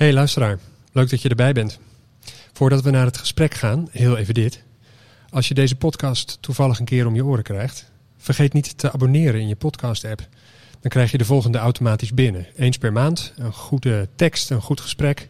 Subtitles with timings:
[0.00, 0.58] Hey luisteraar,
[0.92, 1.78] leuk dat je erbij bent.
[2.52, 4.62] Voordat we naar het gesprek gaan, heel even dit.
[5.30, 9.40] Als je deze podcast toevallig een keer om je oren krijgt, vergeet niet te abonneren
[9.40, 10.26] in je podcast-app.
[10.80, 12.46] Dan krijg je de volgende automatisch binnen.
[12.56, 15.28] Eens per maand, een goede tekst, een goed gesprek.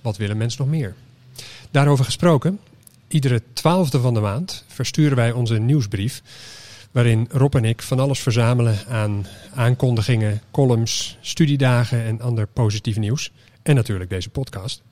[0.00, 0.94] Wat willen mensen nog meer?
[1.70, 2.58] Daarover gesproken,
[3.08, 6.22] iedere twaalfde van de maand versturen wij onze nieuwsbrief.
[6.90, 13.32] Waarin Rob en ik van alles verzamelen aan aankondigingen, columns, studiedagen en ander positief nieuws.
[13.62, 14.82] En natuurlijk deze podcast.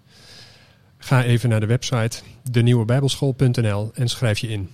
[0.99, 2.19] Ga even naar de website
[2.51, 4.71] denieuwebijbelschool.nl en schrijf je in.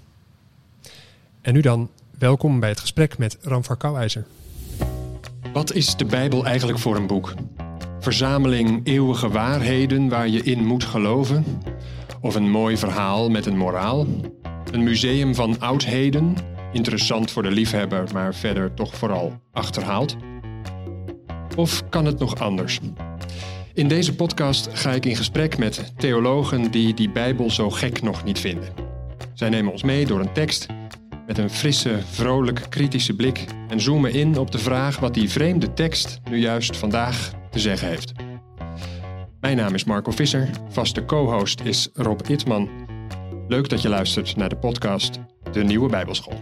[1.40, 4.26] En nu dan, welkom bij het gesprek met Ramvar Kouwijzer.
[5.52, 7.34] Wat is de Bijbel eigenlijk voor een boek?
[8.00, 11.44] Verzameling eeuwige waarheden waar je in moet geloven?
[12.20, 14.06] Of een mooi verhaal met een moraal?
[14.72, 16.36] Een museum van oudheden?
[16.72, 20.16] Interessant voor de liefhebber, maar verder toch vooral achterhaald?
[21.56, 22.80] Of kan het nog anders?
[23.76, 28.24] In deze podcast ga ik in gesprek met theologen die die Bijbel zo gek nog
[28.24, 28.68] niet vinden.
[29.34, 30.66] Zij nemen ons mee door een tekst
[31.26, 35.72] met een frisse, vrolijk, kritische blik en zoomen in op de vraag wat die vreemde
[35.72, 38.12] tekst nu juist vandaag te zeggen heeft.
[39.40, 42.68] Mijn naam is Marco Visser, vaste co-host is Rob Itman.
[43.48, 45.18] Leuk dat je luistert naar de podcast
[45.52, 46.38] De Nieuwe Bijbelschool.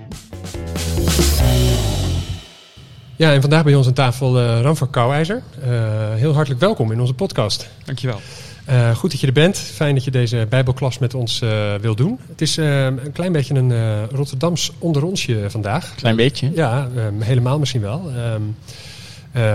[3.16, 5.42] Ja, en vandaag bij ons aan tafel uh, Ramvar Kouwijzer.
[5.66, 5.70] Uh,
[6.14, 7.68] heel hartelijk welkom in onze podcast.
[7.84, 8.20] Dankjewel.
[8.68, 9.58] Uh, goed dat je er bent.
[9.58, 11.42] Fijn dat je deze Bijbelklas met ons
[11.80, 12.18] wil doen.
[12.28, 15.94] Het is een klein beetje een Rotterdams onderonsje vandaag.
[15.94, 16.50] Klein beetje?
[16.54, 18.10] Ja, um, helemaal misschien wel.
[18.34, 18.56] Um,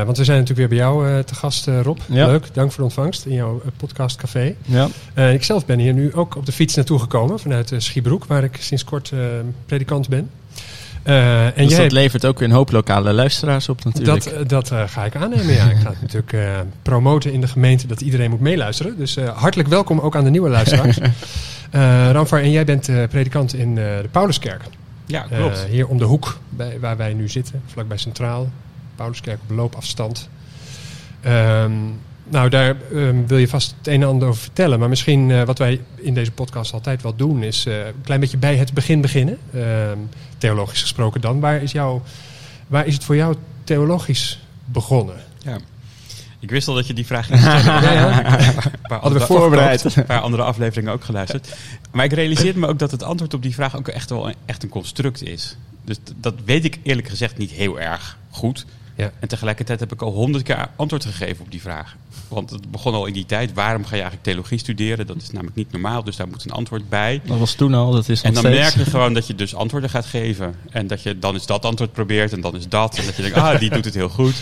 [0.05, 1.97] want we zijn natuurlijk weer bij jou te gast, Rob.
[2.09, 2.27] Ja.
[2.27, 4.55] Leuk, dank voor de ontvangst in jouw podcastcafé.
[4.65, 4.87] Ja.
[5.29, 8.57] ik zelf ben hier nu ook op de fiets naartoe gekomen vanuit Schiebroek, waar ik
[8.59, 9.13] sinds kort
[9.65, 10.29] predikant ben.
[11.03, 14.23] Uh, en dus jij, dat levert ook weer een hoop lokale luisteraars op natuurlijk.
[14.23, 15.65] Dat, dat uh, ga ik aannemen, ja.
[15.65, 18.97] ik ga het natuurlijk uh, promoten in de gemeente dat iedereen moet meeluisteren.
[18.97, 20.97] Dus hartelijk welkom ook aan de nieuwe luisteraars.
[22.11, 24.63] Ramvar, en jij bent predikant in de Pauluskerk.
[25.05, 25.65] Ja, klopt.
[25.69, 28.49] hier om de hoek bij, waar wij nu zitten, vlakbij Centraal.
[28.95, 30.29] Pauluskerk op loopafstand.
[31.25, 34.79] Um, nou, daar um, wil je vast het een en ander over vertellen.
[34.79, 38.19] Maar misschien uh, wat wij in deze podcast altijd wel doen, is uh, een klein
[38.19, 39.37] beetje bij het begin beginnen.
[39.53, 39.63] Uh,
[40.37, 41.39] theologisch gesproken dan.
[41.39, 42.01] Waar is, jou,
[42.67, 45.15] waar is het voor jou theologisch begonnen?
[45.37, 45.57] Ja.
[46.39, 47.63] Ik wist al dat je die vraag ging stellen.
[47.81, 48.53] ja, ja.
[48.81, 49.95] Hadden we voorbereid.
[49.95, 51.55] Een paar andere afleveringen ook geluisterd.
[51.91, 54.35] Maar ik realiseerde me ook dat het antwoord op die vraag ook echt wel een,
[54.45, 55.57] echt een construct is.
[55.85, 58.65] Dus dat weet ik eerlijk gezegd niet heel erg goed.
[58.99, 59.11] Ja.
[59.19, 61.95] En tegelijkertijd heb ik al honderd keer antwoord gegeven op die vraag.
[62.27, 63.53] Want het begon al in die tijd.
[63.53, 65.07] Waarom ga je eigenlijk theologie studeren?
[65.07, 67.21] Dat is namelijk niet normaal, dus daar moet een antwoord bij.
[67.25, 68.59] Dat was toen al, dat is En dan steeds.
[68.59, 70.55] merk je gewoon dat je dus antwoorden gaat geven.
[70.69, 72.97] En dat je dan eens dat antwoord probeert en dan is dat.
[72.97, 74.35] En dat je denkt, ah, die doet het heel goed.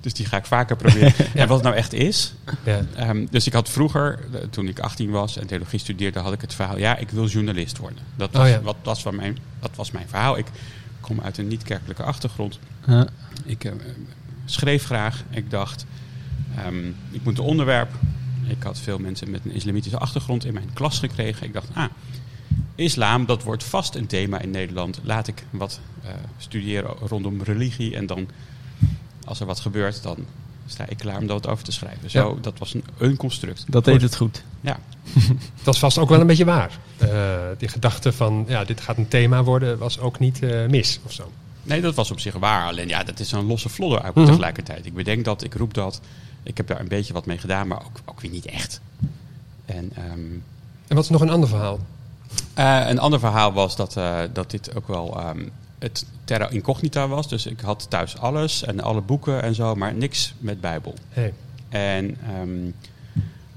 [0.00, 1.12] Dus die ga ik vaker proberen.
[1.34, 2.34] En wat het nou echt is.
[2.64, 3.08] Ja.
[3.08, 4.18] Um, dus ik had vroeger,
[4.50, 7.78] toen ik 18 was en theologie studeerde, had ik het verhaal, ja, ik wil journalist
[7.78, 7.98] worden.
[8.16, 8.60] Dat was, oh, ja.
[8.60, 10.38] wat, was van mijn, dat was mijn verhaal.
[10.38, 10.46] Ik
[11.02, 12.58] kom uit een niet-kerkelijke achtergrond.
[13.44, 13.72] Ik uh,
[14.44, 15.24] schreef graag.
[15.30, 15.86] Ik dacht,
[16.66, 17.90] um, ik moet een onderwerp.
[18.46, 21.46] Ik had veel mensen met een islamitische achtergrond in mijn klas gekregen.
[21.46, 21.84] Ik dacht, ah,
[22.74, 25.00] islam, dat wordt vast een thema in Nederland.
[25.02, 27.96] Laat ik wat uh, studeren rondom religie.
[27.96, 28.28] En dan,
[29.24, 30.16] als er wat gebeurt, dan
[30.66, 32.10] sta ik klaar om dat over te schrijven.
[32.10, 32.40] Zo, Ja.
[32.40, 33.64] dat was een, een construct.
[33.68, 34.42] Dat deed het goed.
[34.60, 34.78] Ja,
[35.62, 36.78] Dat is vast ook wel een beetje waar.
[37.02, 37.08] Uh,
[37.58, 41.12] die gedachte van, ja, dit gaat een thema worden, was ook niet uh, mis of
[41.12, 41.30] zo.
[41.62, 42.66] Nee, dat was op zich waar.
[42.66, 44.26] Alleen ja, dat is een losse vlodder ook Mhm.
[44.26, 44.86] tegelijkertijd.
[44.86, 46.00] Ik bedenk dat, ik roep dat.
[46.42, 48.80] Ik heb daar een beetje wat mee gedaan, maar ook, ook weer niet echt.
[49.64, 50.10] En, ehm,
[50.88, 51.78] En wat is nog een ander verhaal?
[52.58, 55.50] uh, een ander verhaal was dat, uh, dat dit ook wel um,
[55.82, 57.28] het terra incognita was.
[57.28, 60.94] Dus ik had thuis alles en alle boeken en zo, maar niks met Bijbel.
[61.08, 61.32] Hey.
[61.68, 62.74] En um,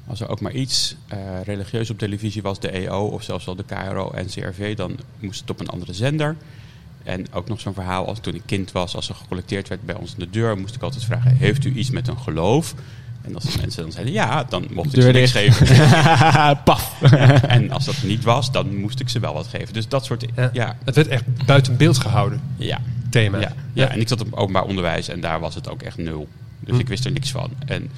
[0.08, 3.56] als er ook maar iets uh, religieus op televisie was, de EO of zelfs wel
[3.56, 6.36] de KRO en CRV, dan moest het op een andere zender.
[7.04, 9.96] En ook nog zo'n verhaal als toen ik kind was, als er gecollecteerd werd bij
[9.96, 12.74] ons aan de deur, moest ik altijd vragen: Heeft u iets met een geloof?
[13.26, 15.68] En als de mensen dan zeiden ja, dan mocht ik ze niks geven.
[16.64, 17.02] Paf.
[17.48, 19.74] en als dat niet was, dan moest ik ze wel wat geven.
[19.74, 20.26] Dus dat soort.
[20.36, 20.50] Ja.
[20.54, 20.78] ja.
[20.84, 22.42] Het werd echt buiten beeld gehouden.
[22.58, 22.82] Ja.
[23.10, 23.40] Thema.
[23.40, 23.54] Ja.
[23.74, 23.88] ja.
[23.88, 26.28] en ik zat op openbaar onderwijs en daar was het ook echt nul.
[26.60, 26.80] Dus Hm.
[26.80, 27.50] ik wist er niks van.
[27.66, 27.90] En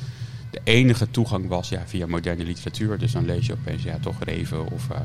[0.52, 2.98] de enige toegang was ja, via moderne literatuur.
[2.98, 4.98] Dus dan lees je opeens ja, toch Reven of uh,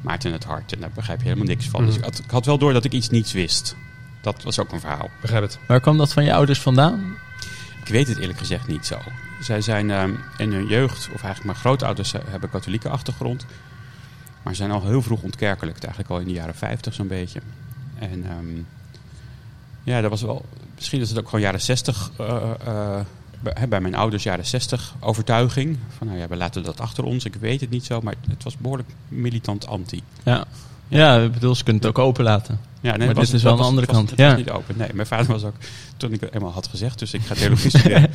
[0.00, 0.72] Maarten het Hart.
[0.72, 1.80] En daar begrijp je helemaal niks van.
[1.80, 1.88] Mhm.
[1.88, 3.76] Dus ik had, ik had wel door dat ik iets niets wist.
[4.22, 5.10] Dat was ook een verhaal.
[5.20, 5.58] Begrijp het.
[5.66, 7.16] Waar kwam dat van je ouders vandaan?
[7.84, 8.98] Ik weet het eerlijk gezegd niet zo.
[9.40, 13.46] Zij zijn um, in hun jeugd, of eigenlijk mijn grootouders uh, hebben katholieke achtergrond.
[14.42, 15.84] Maar zijn al heel vroeg ontkerkelijkt.
[15.84, 17.40] Eigenlijk al in de jaren 50 zo'n beetje.
[17.98, 18.66] En um,
[19.82, 20.44] ja, dat was wel...
[20.74, 23.00] Misschien is het ook gewoon jaren 60 uh,
[23.40, 25.78] bij, hè, bij mijn ouders jaren 60 overtuiging.
[25.96, 27.24] Van nou ja, we laten dat achter ons.
[27.24, 30.02] Ik weet het niet zo, maar het was behoorlijk militant anti.
[30.22, 30.44] Ja.
[30.88, 32.60] Ja, ik bedoel, ze kunnen het ook open laten.
[32.86, 34.10] Ja, nee, Maar het was- dit is wel dat een andere was- kant.
[34.10, 34.36] Het was Ja.
[34.36, 34.74] niet open.
[34.78, 35.54] Nee, mijn vader was ook,
[35.96, 38.00] toen ik het eenmaal had gezegd, dus ik ga theologie studeren.
[38.00, 38.10] hij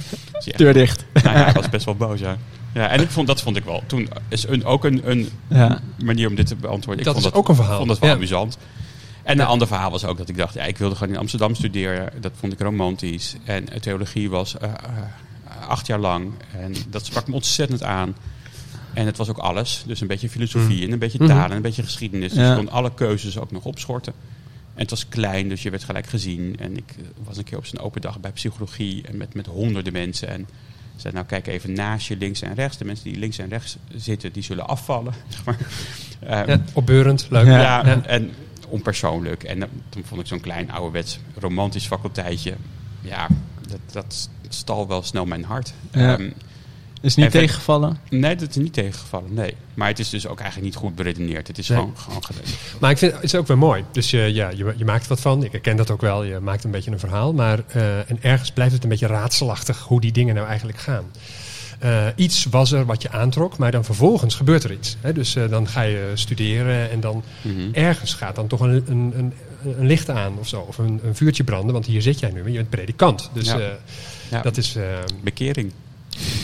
[0.46, 1.06] echt- Deur dicht.
[1.24, 2.38] nou ja, hij was best wel boos, ja.
[2.74, 3.84] Ja, en ik vond, dat vond ik wel.
[3.88, 5.80] Toen is een, ook een, een Ja.
[6.04, 7.00] manier om dit te beantwoorden.
[7.00, 7.78] Ik Dat vond is ook een verhaal.
[7.78, 8.16] vond dat wel Ja.
[8.16, 8.58] amusant.
[9.24, 11.56] En een ander verhaal was ook dat ik dacht, ja, ik wilde gewoon in Amsterdam
[11.56, 12.10] studeren.
[12.22, 13.36] Dat vond ik romantisch.
[13.44, 16.32] En theologie was eh, eh, acht jaar lang.
[16.62, 18.16] En dat sprak me ontzettend aan.
[18.94, 19.84] En het was ook alles.
[19.88, 20.84] Dus een beetje filosofie Mm.
[20.86, 21.28] en een beetje Mhm.
[21.28, 22.34] taal en een beetje geschiedenis.
[22.34, 22.50] Dus Ja.
[22.50, 24.14] je kon alle keuzes ook nog opschorten.
[24.74, 26.56] En het was klein, dus je werd gelijk gezien.
[26.60, 29.46] En ik eh, was een keer op zijn open dag bij psychologie en met, met
[29.46, 30.28] honderden mensen.
[30.28, 30.48] En
[30.96, 32.78] zei, nou kijk even naast je links en rechts.
[32.78, 35.14] De mensen die links en rechts zitten, die zullen afvallen.
[35.30, 35.58] Zeg maar.
[36.20, 37.46] Ehm, Ja, opbeurend, leuk.
[37.46, 37.60] Ja.
[37.62, 38.06] ja, Ja.
[38.06, 38.32] en
[38.68, 39.44] onpersoonlijk.
[39.44, 42.54] En dan- toen vond ik zo'n klein ouderwets romantisch faculteitje.
[43.02, 43.28] Ja,
[43.68, 45.74] dat, dat stal wel snel mijn hart.
[45.92, 46.18] Ja.
[46.18, 46.30] Ehm,
[47.01, 47.98] Is niet Even- tegengevallen?
[48.09, 49.56] nee, dat is niet tegengevallen, nee.
[49.74, 51.48] Maar het is dus ook eigenlijk niet goed beredeneerd.
[51.48, 51.77] Het is Nee.
[51.77, 52.21] gewoon, gewoon.
[52.80, 53.83] Maar ik vind het is ook wel mooi.
[53.92, 55.44] Dus je, ja, je, je maakt er wat van.
[55.44, 56.24] Ik herken dat ook wel.
[56.24, 57.33] Je maakt een beetje een verhaal.
[57.33, 61.03] Maar eh, en ergens blijft het een beetje raadselachtig hoe die dingen nou eigenlijk gaan.
[61.80, 64.98] Eh, iets was er wat je aantrok, maar dan vervolgens gebeurt er iets.
[65.01, 65.13] Hè?
[65.13, 67.59] Dus eh, dan ga je studeren en dan Mhm.
[67.74, 69.33] ergens gaat dan toch een, een, een,
[69.77, 70.59] een licht aan of zo.
[70.59, 72.48] Of een, een vuurtje branden, want hier zit jij nu.
[72.50, 73.30] Je bent predikant.
[73.33, 73.59] Dus Ja.
[73.59, 73.65] eh,
[74.30, 74.75] Ja, dat is...
[74.75, 74.83] eh,
[75.24, 75.71] bekering.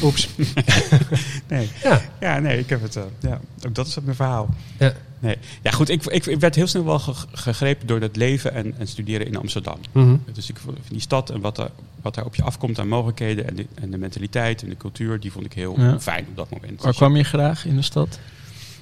[0.04, 0.30] Oeps.
[1.48, 1.69] Nee.
[1.84, 2.96] Ja, Ja, nee, ik heb het.
[2.96, 4.50] eh, ja, ook dat is mijn verhaal.
[4.80, 4.94] ja.
[5.19, 5.38] Nee.
[5.62, 8.74] Ja, goed, ik, ik, ik werd heel snel wel ge- gegrepen door dat leven en,
[8.78, 9.78] en studeren in Amsterdam.
[9.92, 10.16] Mhm.
[10.34, 11.69] Dus ik vond die stad en wat er,
[12.02, 15.19] wat er op je afkomt aan mogelijkheden en de, en de mentaliteit en de cultuur,
[15.19, 16.00] die vond ik heel Ja.
[16.00, 16.78] fijn op dat moment.
[16.81, 18.19] Waar Dus kwam je graag in de stad?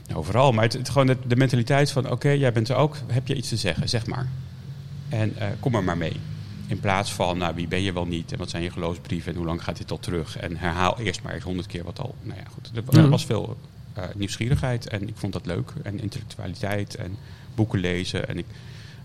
[0.08, 2.98] je- overal, maar het, het gewoon de, de mentaliteit van oké, jij bent er ook,
[3.08, 4.28] heb je iets te zeggen, zeg maar.
[5.10, 6.20] En eh, kom er maar mee.
[6.68, 9.38] In plaats van, nou, wie ben je wel niet en wat zijn je geloofsbrieven en
[9.38, 10.38] hoe lang gaat dit al terug?
[10.38, 12.16] En herhaal eerst maar eens honderd keer wat al.
[12.22, 12.96] Nou ja, goed.
[12.96, 13.58] Er, was veel
[13.94, 15.74] eh, nieuwsgierigheid en ik vond dat leuk.
[15.84, 17.18] En intellectualiteit en
[17.56, 18.28] boeken lezen.
[18.28, 18.46] En ik,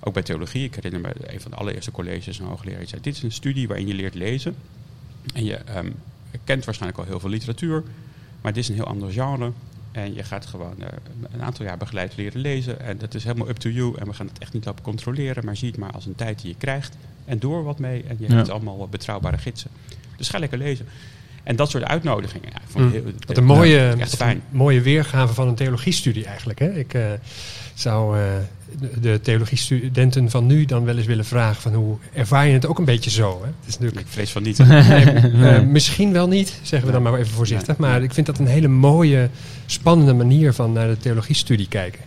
[0.00, 3.02] ook bij theologie, ik herinner me een van de allereerste colleges, een hoogleraar die zei:
[3.02, 4.56] Dit is een studie waarin je leert lezen.
[5.34, 5.90] En je ehm,
[6.44, 7.82] kent waarschijnlijk al heel veel literatuur,
[8.40, 9.52] maar dit is een heel ander genre.
[9.92, 10.88] En je gaat gewoon eh,
[11.32, 12.80] een aantal jaar begeleid leren lezen.
[12.80, 13.98] En dat is helemaal up to you.
[13.98, 15.44] En we gaan het echt niet op controleren.
[15.44, 16.96] Maar zie het maar als een tijd die je krijgt.
[17.24, 18.02] En door wat mee.
[18.04, 18.34] En je Ja.
[18.34, 19.70] hebt allemaal betrouwbare gidsen.
[20.16, 20.86] Dus ga lekker lezen.
[21.42, 22.48] En dat soort uitnodigingen.
[22.52, 22.90] Ja, vond Mm.
[22.92, 24.36] heel, Wat een mooie, echt fijn.
[24.36, 26.58] een mooie weergave van een theologiestudie eigenlijk.
[26.58, 26.78] Hè?
[26.78, 27.02] Ik eh,
[27.74, 28.24] zou eh,
[28.80, 32.66] de, de theologiestudenten van nu dan wel eens willen vragen van hoe ervaar je het
[32.66, 33.38] ook een beetje zo?
[33.42, 33.46] Hè?
[33.60, 34.58] Het is natuurlijk, Ik vrees van niet.
[34.58, 35.04] nee,
[35.50, 37.76] eh, misschien wel niet, zeggen we dan maar even voorzichtig.
[37.76, 39.28] Maar ik vind dat een hele mooie,
[39.66, 42.00] spannende manier van naar de theologiestudie kijken.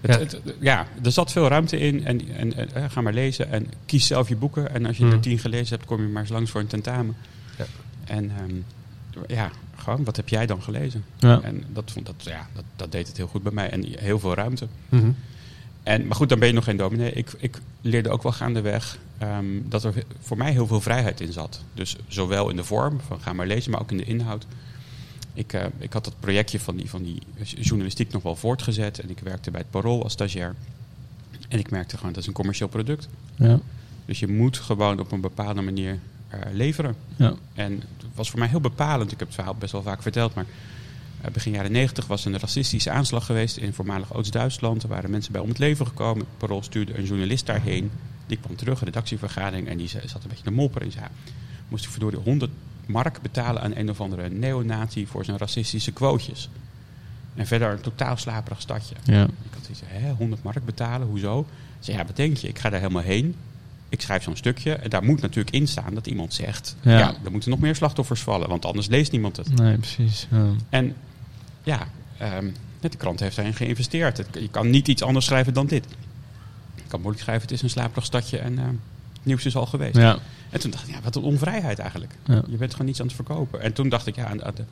[0.00, 0.18] Het- Ja.
[0.18, 2.06] het- ja, er zat veel ruimte in.
[2.06, 3.50] En, en, en, ga maar lezen.
[3.52, 4.74] En kies zelf je boeken.
[4.74, 5.12] En als je Mm.
[5.12, 7.16] er tien gelezen hebt, kom je maar eens langs voor een tentamen.
[8.12, 8.54] En ehm,
[9.26, 11.04] ja, gewoon, wat heb jij dan gelezen?
[11.18, 11.40] Ja.
[11.40, 13.70] En dat, vond, dat, ja, dat, dat deed het heel goed bij mij.
[13.70, 14.66] En heel veel ruimte.
[14.88, 15.10] Mhm.
[15.82, 17.12] En, maar goed, dan ben je nog geen dominee.
[17.12, 21.32] Ik, ik leerde ook wel gaandeweg um, dat er voor mij heel veel vrijheid in
[21.32, 21.62] zat.
[21.74, 24.46] Dus zowel in de vorm, van ga maar lezen, maar ook in de inhoud.
[25.34, 28.98] Ik, uh, ik had dat projectje van die, van die journalistiek nog wel voortgezet.
[28.98, 30.54] En ik werkte bij het Parool als stagiair.
[31.48, 33.08] En ik merkte gewoon, dat is een commercieel product.
[33.36, 33.60] Ja.
[34.04, 35.98] Dus je moet gewoon op een bepaalde manier
[36.52, 36.94] leveren.
[37.16, 37.34] Ja.
[37.54, 39.12] En het was voor mij heel bepalend.
[39.12, 40.46] Ik heb het verhaal best wel vaak verteld, maar
[41.24, 44.82] uh, begin jaren negentig was een racistische aanslag geweest in voormalig Oost-Duitsland.
[44.82, 46.26] Er waren mensen bij om het leven gekomen.
[46.36, 47.90] Parool stuurde een journalist daarheen.
[48.26, 50.86] Die kwam terug, een redactievergadering, en die zat een beetje te mopperen.
[50.86, 51.06] En zei,
[51.68, 52.50] moest ik verdorie 100
[52.86, 56.48] mark betalen aan een of andere neonazi voor zijn racistische quotejes.
[57.34, 58.94] En verder een totaal slaperig stadje.
[59.04, 59.22] Ja.
[59.22, 61.40] Ik had zoiets, hè, 100 mark betalen, hoezo?
[61.40, 61.46] Ik
[61.80, 62.48] zei, ja, wat denk je?
[62.48, 63.34] Ik ga daar helemaal heen.
[63.92, 64.72] Ik schrijf zo'n stukje.
[64.72, 66.76] En daar moet natuurlijk in staan dat iemand zegt...
[66.80, 66.98] Ja.
[66.98, 68.48] Ja, er moeten nog meer slachtoffers vallen.
[68.48, 69.54] Want anders leest niemand het.
[69.54, 70.26] Nee, precies.
[70.30, 70.46] Ja.
[70.68, 70.94] En
[71.62, 71.86] ja,
[72.38, 74.16] um, de krant heeft daarin geïnvesteerd.
[74.16, 75.84] Het, je kan niet iets anders schrijven dan dit.
[76.74, 78.64] Je kan moeilijk schrijven, het is een slaperig stadje en uh,
[79.22, 79.96] nieuws is al geweest.
[79.96, 80.18] Ja.
[80.50, 82.14] En toen dacht ik, ja, wat een onvrijheid eigenlijk.
[82.26, 82.42] Ja.
[82.48, 83.60] Je bent gewoon niets aan het verkopen.
[83.60, 84.64] En toen dacht ik, ja, aan, aan de,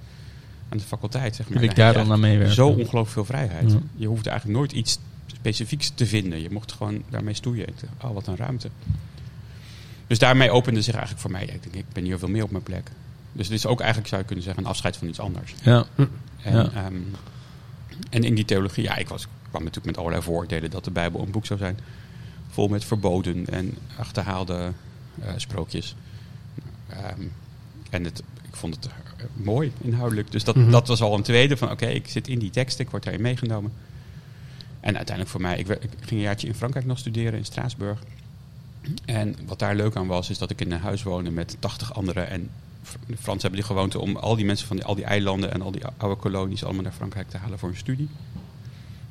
[0.68, 1.58] aan de faculteit, zeg maar.
[1.58, 2.54] Wil ik daar dan naar meewerken?
[2.54, 3.72] Zo ongelooflijk veel vrijheid.
[3.72, 3.78] Ja.
[3.96, 4.98] Je hoeft eigenlijk nooit iets
[5.40, 6.40] specifieks te vinden.
[6.42, 7.68] Je mocht gewoon daarmee stoeien.
[7.68, 8.70] Ik dacht, oh, wat een ruimte.
[10.06, 12.50] Dus daarmee opende zich eigenlijk voor mij, ik denk, ik ben hier veel meer op
[12.50, 12.90] mijn plek.
[13.32, 15.54] Dus het is ook eigenlijk, zou je kunnen zeggen, een afscheid van iets anders.
[15.62, 15.84] Ja.
[15.96, 16.08] En,
[16.54, 16.86] Ja.
[16.86, 17.10] um,
[18.10, 21.20] en in die theologie, ja, ik, was, kwam natuurlijk met allerlei vooroordelen dat de Bijbel
[21.22, 21.78] een boek zou zijn.
[22.48, 24.72] Vol met verboden en achterhaalde
[25.20, 25.94] uh, sprookjes.
[27.18, 27.32] Um,
[27.90, 28.92] en het, ik vond het uh,
[29.32, 30.30] mooi inhoudelijk.
[30.32, 30.64] Dus dat, Mhm.
[30.64, 30.80] mm -hmm.
[30.80, 33.02] dat was al een tweede van oké, okay, ik zit in die tekst, ik word
[33.02, 33.72] daarin meegenomen.
[34.80, 38.02] En uiteindelijk voor mij, ik, ik, ging een jaartje in Frankrijk nog studeren, in Straatsburg.
[39.04, 41.94] En wat daar leuk aan was, is dat ik in een huis woonde met 80
[41.94, 42.28] anderen.
[42.28, 42.50] En
[43.06, 45.62] de Fransen hebben die gewoonte om al die mensen van die, al die eilanden en
[45.62, 48.08] al die oude kolonies allemaal naar Frankrijk te halen voor een studie.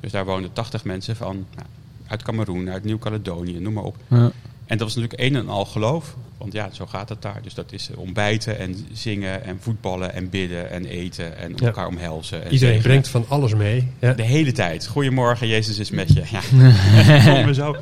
[0.00, 1.66] Dus daar woonden 80 mensen van nou,
[2.06, 3.96] uit Cameroen, uit Nieuw-Caledonië, noem maar op.
[4.08, 4.30] Ja.
[4.70, 6.16] En dat was natuurlijk een en al geloof.
[6.38, 7.42] Want ja, zo gaat het daar.
[7.42, 11.66] Dus dat is eh, ontbijten en zingen en voetballen en bidden en eten en Ja.
[11.66, 12.44] elkaar omhelzen.
[12.44, 13.88] En Iedereen brengt van alles mee.
[13.98, 14.12] Ja.
[14.12, 14.86] De hele tijd.
[14.86, 16.22] Goedemorgen, Jezus is met je.
[16.30, 16.38] Ja.
[17.16, 17.76] Ik voelde me zo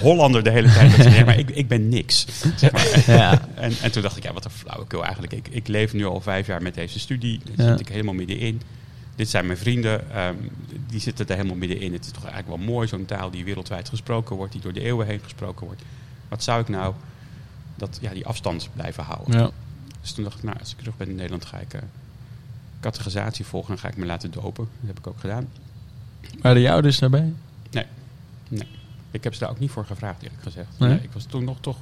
[0.00, 0.96] Hollander de hele tijd.
[0.96, 2.26] Dat maar ik, ik ben niks.
[2.56, 3.02] Zeg maar.
[3.16, 3.48] Ja.
[3.54, 5.32] En, en toen dacht ik, ja, wat een flauwekul eigenlijk.
[5.32, 7.40] Ik, ik leef nu al vijf jaar met deze studie.
[7.56, 7.72] Daar Ja.
[7.72, 8.60] zit ik helemaal middenin.
[9.16, 10.10] Dit zijn mijn vrienden.
[10.14, 10.34] ehm,
[10.88, 11.92] die zitten er helemaal middenin.
[11.92, 14.52] Het is toch eigenlijk wel mooi, zo'n taal die wereldwijd gesproken wordt.
[14.52, 15.82] Die door de eeuwen heen gesproken wordt.
[16.30, 16.94] Wat zou ik nou
[17.76, 19.38] dat, ja, die afstand blijven houden?
[19.38, 19.50] Ja.
[20.00, 21.80] Dus toen dacht ik, nou, als ik terug ben in Nederland ga ik eh
[22.80, 23.72] categorisatie volgen.
[23.74, 24.68] En ga ik me laten dopen.
[24.80, 25.48] Dat heb ik ook gedaan.
[26.40, 27.32] Waren de ouders daarbij?
[29.10, 30.68] Ik heb ze daar ook niet voor gevraagd, eerlijk gezegd.
[30.78, 30.88] Nee?
[30.88, 31.76] Nee, ik was toen nog toch...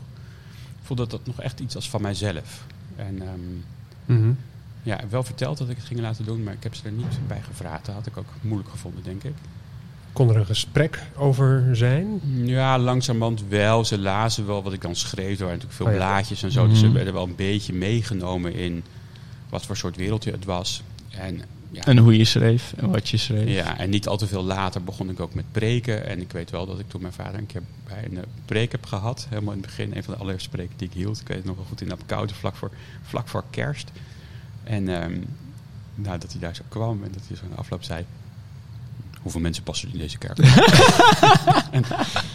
[0.83, 2.65] voelde dat nog echt iets als van mijzelf.
[2.97, 3.41] En ehm,
[4.19, 4.33] Mhm.
[4.83, 7.19] ja, wel verteld dat ik het ging laten doen, maar ik heb ze er niet
[7.27, 7.85] bij gevraagd.
[7.87, 9.35] Dat had ik ook moeilijk gevonden, denk ik.
[10.13, 12.21] Kon er een gesprek over zijn?
[12.45, 13.85] Ja, langzamerhand wel.
[13.85, 15.39] Ze lazen wel wat ik dan schreef.
[15.39, 15.99] Er waren natuurlijk veel Oh ja.
[15.99, 16.69] blaadjes en zo.
[16.69, 16.95] Dus ze Mhm.
[16.95, 18.83] werden wel een beetje meegenomen in
[19.49, 20.83] wat voor soort wereldje het was.
[21.11, 23.49] En ja, En hoe je schreef en wat je schreef.
[23.49, 26.07] Ja, en niet al te veel later begon ik ook met preken.
[26.07, 28.73] En ik weet wel dat ik toen mijn vader een keer bij een eh, preek
[28.73, 29.27] heb gehad.
[29.29, 31.21] Helemaal in het begin, een van de allereerste preken die ik hield.
[31.21, 32.71] Ik weet het nog wel goed in Apkoude, vlak voor,
[33.03, 33.91] vlak voor kerst.
[34.65, 35.17] En ehm,
[35.95, 38.05] nou, dat hij daar zo kwam en dat hij zo in de afloop zei...
[39.23, 40.39] Hoeveel mensen passen in deze kerk?
[41.71, 41.85] en,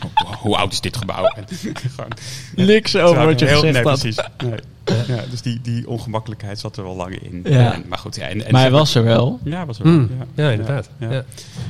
[0.02, 1.26] hoe, hoe oud is dit gebouw?
[1.26, 2.12] En, gewoon,
[2.56, 4.00] Niks over wat je heel, gezegd nee, had.
[4.00, 4.28] precies.
[4.44, 4.60] Nee.
[5.08, 7.42] Ja, dus die, die ongemakkelijkheid zat er wel lang in.
[7.44, 7.74] Ja.
[7.74, 9.40] En, maar goed, ja, en, en Maar hij was er wel.
[9.44, 9.86] Ja, was er.
[9.86, 10.10] Hmm.
[10.36, 10.90] Ja, Ja, inderdaad.
[11.00, 11.12] Ja.
[11.12, 11.26] Ja.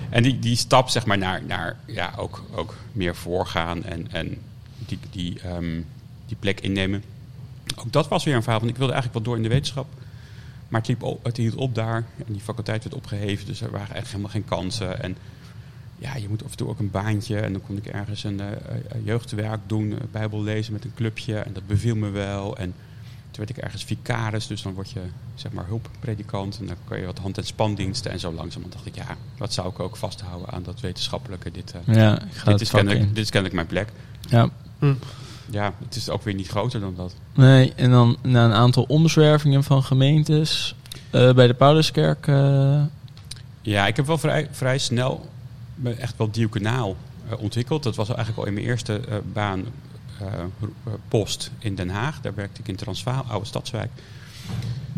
[0.10, 4.38] En die, die stap zeg maar naar, naar ja, ook, ook meer voorgaan en, en
[4.78, 5.82] die, die, ehm,
[6.26, 7.04] die plek innemen.
[7.76, 9.88] Ook dat was weer een verhaal, want ik wilde eigenlijk wel door in de wetenschap.
[10.74, 13.72] Maar het, liep op, het hield op daar en die faculteit werd opgeheven, dus er
[13.72, 15.04] waren eigenlijk helemaal geen kansen.
[15.04, 15.18] En
[15.98, 18.40] ja, je moet af en toe ook een baantje en dan kon ik ergens een
[18.40, 18.56] eh, eh,
[19.04, 22.58] jeugdwerk doen, eh, bijbel lezen met een clubje en dat beviel me wel.
[22.58, 22.74] En
[23.32, 25.02] toen werd ik ergens vicaris, dus dan word je
[25.36, 28.12] zeg maar hulppredikant en dan kan je wat hand- en spandiensten.
[28.12, 31.52] En zo langzaam dacht ik, ja, wat zou ik ook vasthouden aan dat wetenschappelijke.
[31.52, 33.90] Dit, eh, Ja, dit, is kennelijk, dit is kennelijk mijn plek.
[34.30, 34.50] Ja.
[35.50, 37.16] Ja, het is ook weer niet groter dan dat.
[37.34, 40.76] Nee, en dan na een aantal omzwervingen van gemeentes
[41.10, 42.28] eh, bij de Pauluskerk.
[42.28, 42.82] eh,
[43.62, 45.30] Ja, ik heb wel vrij, vrij snel
[45.98, 46.96] echt wel diaconaal
[47.30, 47.84] eh, ontwikkeld.
[47.84, 49.02] Dat was eigenlijk al in mijn eerste
[49.34, 49.64] baan
[50.20, 50.28] eh,
[50.60, 52.22] ro- eh, post in Den Haag.
[52.22, 53.90] Daar werkte ik in Transvaal, oude stadswijk.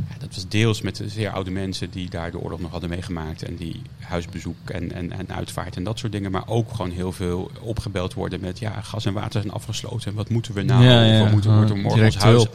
[0.10, 3.44] Ja, dat was deels met zeer oude mensen die daar de oorlog nog hadden meegemaakt.
[3.44, 6.32] En die huisbezoek en, en, en uitvaart en dat soort dingen.
[6.32, 8.60] Maar ook gewoon heel veel opgebeld worden met...
[8.60, 10.10] ja, gas en water zijn afgesloten.
[10.10, 10.84] En wat moeten we nou?
[10.84, 12.46] Ja, we moeten, Ah, wordt er morgen ons huis,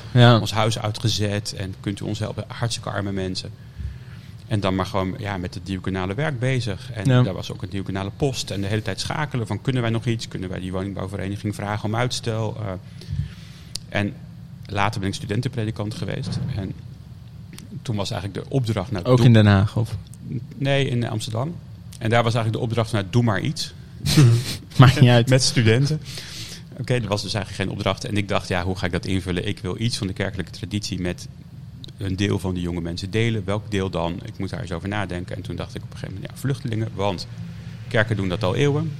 [0.40, 1.54] ons huis uitgezet.
[1.56, 2.44] En kunt u ons helpen?
[2.48, 3.50] Hartstikke arme mensen.
[4.48, 6.90] En dan maar gewoon ja, met het diaconale werk bezig.
[6.92, 7.22] En Ja.
[7.22, 8.50] daar was ook een diaconale post.
[8.50, 10.28] En de hele tijd schakelen van kunnen wij nog iets?
[10.28, 12.56] Kunnen wij die woningbouwvereniging vragen om uitstel?
[12.60, 12.72] Eh,
[13.88, 14.14] en
[14.66, 16.38] later ben ik studentenpredikant geweest.
[16.56, 16.72] En
[17.82, 19.96] toen was eigenlijk de opdracht naar Ook in Den Haag, of?
[20.56, 21.54] Nee, in Amsterdam.
[21.98, 23.74] En daar was eigenlijk de opdracht naar doe maar iets.
[24.78, 25.28] Maakt niet uit.
[25.28, 26.00] Met studenten.
[26.78, 28.04] Oké, er was dus eigenlijk geen opdracht.
[28.04, 29.48] En ik dacht, ja, hoe ga ik dat invullen?
[29.48, 31.28] Ik wil iets van de kerkelijke traditie met
[31.96, 33.44] een deel van die jonge mensen delen.
[33.44, 34.20] Welk deel dan?
[34.24, 35.36] Ik moet daar eens over nadenken.
[35.36, 36.88] En toen dacht ik op een gegeven moment, ja, vluchtelingen.
[36.94, 37.26] Want
[37.88, 38.92] kerken doen dat al eeuwen.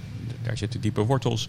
[0.43, 1.49] Daar zitten diepe wortels.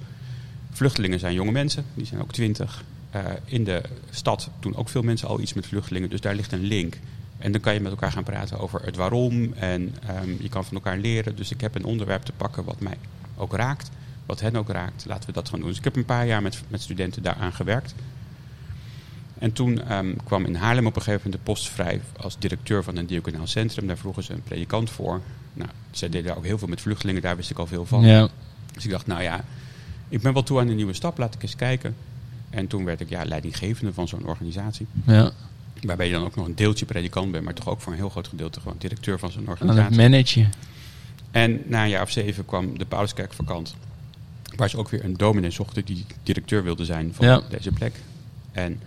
[0.72, 1.86] Vluchtelingen zijn jonge mensen.
[1.94, 2.84] Die zijn ook twintig.
[3.10, 6.10] Eh, in de stad doen ook veel mensen al iets met vluchtelingen.
[6.10, 6.98] Dus daar ligt een link.
[7.42, 9.54] En dan kan je met elkaar gaan praten over het waarom.
[9.54, 11.36] En ehm, je kan van elkaar leren.
[11.36, 12.98] Dus ik heb een onderwerp te pakken wat mij
[13.38, 13.90] ook raakt.
[14.26, 15.06] Wat hen ook raakt.
[15.06, 15.68] Laten we dat gaan doen.
[15.68, 17.96] Dus ik heb een paar jaar met, met studenten daaraan gewerkt.
[19.38, 22.84] En toen ehm, kwam in Haarlem op een gegeven moment de post vrij als directeur
[22.84, 23.88] van een diaconaal centrum.
[23.88, 25.22] Daar vroegen ze een predikant voor.
[25.54, 27.22] Nou, zij deden daar ook heel veel met vluchtelingen.
[27.22, 28.02] Daar wist ik al veel van.
[28.02, 28.30] Ja.
[28.74, 29.44] Dus ik dacht, nou ja,
[30.10, 31.18] ik ben wel toe aan een nieuwe stap.
[31.18, 31.96] Laat ik eens kijken.
[32.50, 34.88] En toen werd ik ja, leidinggevende van zo'n organisatie.
[35.06, 35.32] ja.
[35.82, 38.10] Waarbij je dan ook nog een deeltje predikant bent, maar toch ook voor een heel
[38.10, 39.98] groot gedeelte gewoon directeur van zo'n Aan het organisatie.
[39.98, 40.50] managen.
[41.32, 43.76] En na een jaar of zeven kwam de Pauluskerk vakant.
[44.56, 47.42] Waar ze ook weer een dominee zochten die directeur wilde zijn van Ja.
[47.50, 47.94] deze plek.
[48.52, 48.80] En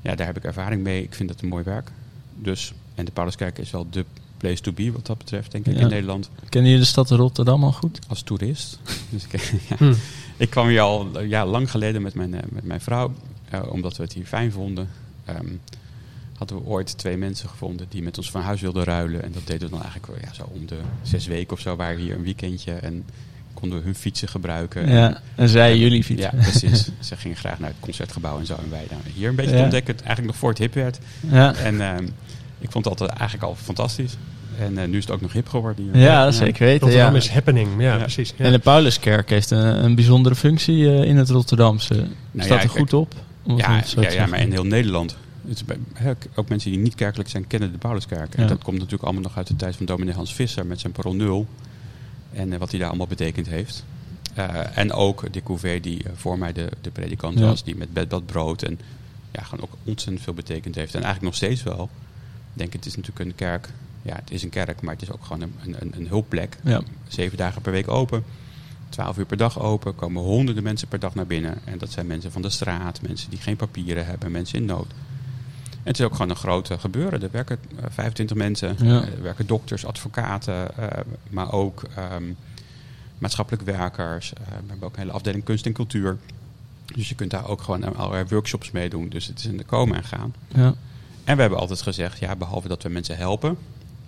[0.00, 1.02] ja, daar heb ik ervaring mee.
[1.02, 1.90] Ik vind dat een mooi werk.
[2.34, 4.04] Dus, en de Pauluskerk is wel de
[4.36, 5.80] place to be wat dat betreft, denk ik, Ja.
[5.80, 6.30] in Nederland.
[6.48, 7.98] Kennen jullie de stad Rotterdam al goed?
[8.08, 8.78] Als toerist.
[9.10, 9.76] Dus ik, ja.
[9.76, 9.94] Hm.
[10.36, 13.12] ik kwam hier al ja, lang geleden met mijn, eh, met mijn vrouw.
[13.50, 14.88] eh, omdat we het hier fijn vonden.
[15.24, 15.46] Ehm,
[16.40, 19.22] hadden we ooit twee mensen gevonden die met ons van huis wilden ruilen.
[19.22, 21.76] En dat deden we dan eigenlijk wel, ja, zo om de zes weken of zo.
[21.76, 22.72] Waren we hier een weekendje.
[22.72, 23.04] En
[23.54, 24.88] konden we hun fietsen gebruiken.
[24.88, 26.30] Ja, en zij jullie fietsen.
[26.36, 26.88] Ja, precies.
[27.08, 28.54] Ze gingen graag naar het concertgebouw en zo.
[28.54, 29.56] En wij nou, hier een beetje Ja.
[29.56, 30.98] te ontdekken, het eigenlijk nog voor het hip werd.
[31.30, 32.04] Ja, En ehm,
[32.58, 34.16] ik vond het altijd eigenlijk al fantastisch.
[34.58, 35.84] En eh, nu is het ook nog hip geworden.
[35.92, 36.02] hier.
[36.02, 36.80] ja zeker weten.
[36.80, 37.18] Rotterdam Ja.
[37.18, 37.98] is happening, ja, Ja.
[37.98, 38.34] precies.
[38.36, 38.44] Ja.
[38.44, 41.94] En de Pauluskerk heeft een, een bijzondere functie eh, in het Rotterdamse.
[41.94, 43.14] Nou Staat ja, er goed op?
[43.42, 45.16] Om het Ja, ja, maar in heel Nederland.
[45.48, 48.34] Het bij- ook mensen die niet kerkelijk zijn, kennen de Pauluskerk.
[48.34, 50.92] En dat komt natuurlijk allemaal nog uit de tijd van dominee Hans Visser met zijn
[50.92, 51.46] parool nul.
[52.32, 53.84] En eh, wat hij daar allemaal betekend heeft.
[54.34, 57.44] Eh, en ook Dick Couvé, die eh, voor mij de, de predikant Ja.
[57.44, 58.78] was, die met bed, bad, brood en
[59.32, 60.94] ja, gewoon ook ontzettend veel betekend heeft.
[60.94, 61.88] En eigenlijk nog steeds wel.
[62.52, 63.68] Ik denk, het is natuurlijk een kerk.
[64.02, 66.56] Ja, het is een kerk, maar het is ook gewoon een, een, een, hulpplek.
[66.64, 66.80] Ja.
[67.08, 68.24] Zeven dagen per week open.
[68.88, 69.94] Twaalf uur per dag open.
[69.94, 71.58] Komen honderden mensen per dag naar binnen.
[71.64, 73.02] En dat zijn mensen van de straat.
[73.02, 74.30] Mensen die geen papieren hebben.
[74.30, 74.86] Mensen in nood.
[75.90, 77.22] Het is ook gewoon een grote gebeuren.
[77.22, 78.76] Er werken eh, 25 mensen.
[78.82, 79.02] Ja.
[79.02, 80.76] Eh, Er werken dokters, advocaten.
[80.76, 80.86] eh,
[81.30, 82.24] maar ook ehm,
[83.18, 84.32] maatschappelijk werkers.
[84.32, 86.16] Eh, we hebben ook een hele afdeling kunst en cultuur.
[86.94, 89.08] Dus je kunt daar ook gewoon allerlei workshops meedoen.
[89.08, 90.34] Dus het is een komen en gaan.
[90.48, 90.74] Ja.
[91.24, 93.56] En we hebben altijd gezegd, ja, behalve dat we mensen helpen,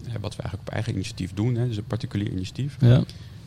[0.06, 3.02] eh, wat we eigenlijk op eigen initiatief doen, hè, dus een particulier initiatief, Ja.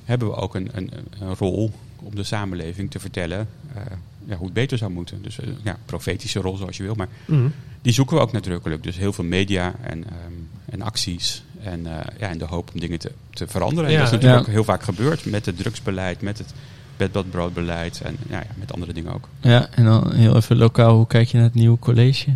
[0.06, 3.82] Hebben we ook een, een, een rol om de samenleving te vertellen eh,
[4.26, 5.22] ja, hoe het beter zou moeten.
[5.22, 7.48] Dus eh, ja, profetische rol zoals je wil, maar Mhm.
[7.82, 8.84] die zoeken we ook nadrukkelijk.
[8.84, 10.34] Dus heel veel media en, ehm,
[10.66, 13.90] en acties en eh, ja, in de hoop om dingen te, te veranderen.
[13.92, 14.48] Ja, en dat is natuurlijk ja.
[14.48, 16.54] ook heel vaak gebeurd met het drugsbeleid, met het
[16.98, 19.28] bedbadbroodbeleid en ja, ja, met andere dingen ook.
[19.42, 22.30] ja, en dan heel even lokaal, hoe kijk je naar het nieuwe college?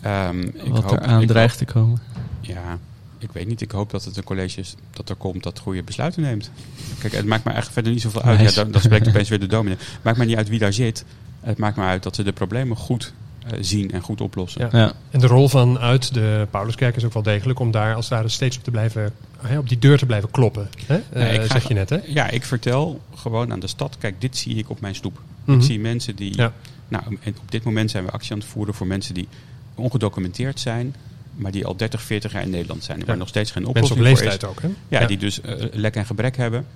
[0.00, 2.00] Ik Wat hoop- er aan ik dreigt te komen?
[2.40, 2.78] Ja,
[3.24, 3.60] ik weet niet.
[3.60, 6.50] Ik hoop dat het een college is dat er komt dat goede besluiten neemt.
[6.98, 8.38] Kijk, het maakt me eigenlijk verder niet zoveel uit.
[8.38, 8.54] Nice.
[8.58, 9.76] Ja, dan, dan spreekt opeens weer de dominee.
[9.78, 11.04] Het maakt me niet uit wie daar zit.
[11.40, 13.12] Het maakt me uit dat ze de problemen goed
[13.46, 14.68] eh, zien en goed oplossen.
[14.72, 14.78] Ja.
[14.78, 14.92] Ja.
[15.10, 18.28] En de rol vanuit de Pauluskerk is ook wel degelijk om daar als het ware
[18.28, 20.68] steeds op te blijven, hè, op die deur te blijven kloppen.
[20.86, 21.00] Hè?
[21.12, 21.98] Eh, ik ga- zeg je net, hè?
[22.06, 25.20] Ja, ik vertel gewoon aan de stad, kijk, dit zie ik op mijn stoep.
[25.44, 25.56] Mhm.
[25.58, 26.36] Ik zie mensen die...
[26.36, 26.52] Ja.
[26.88, 29.28] Nou, en op dit moment zijn we actie aan het voeren voor mensen die
[29.74, 30.94] ongedocumenteerd zijn,
[31.36, 32.98] maar die al 30, 40 jaar in Nederland zijn.
[32.98, 33.14] Waar Ja.
[33.14, 34.30] nog steeds geen Mensen oplossing op voor is.
[34.32, 34.98] leeftijd ook, hè?
[34.98, 36.66] Ja, die dus eh, lek en gebrek hebben.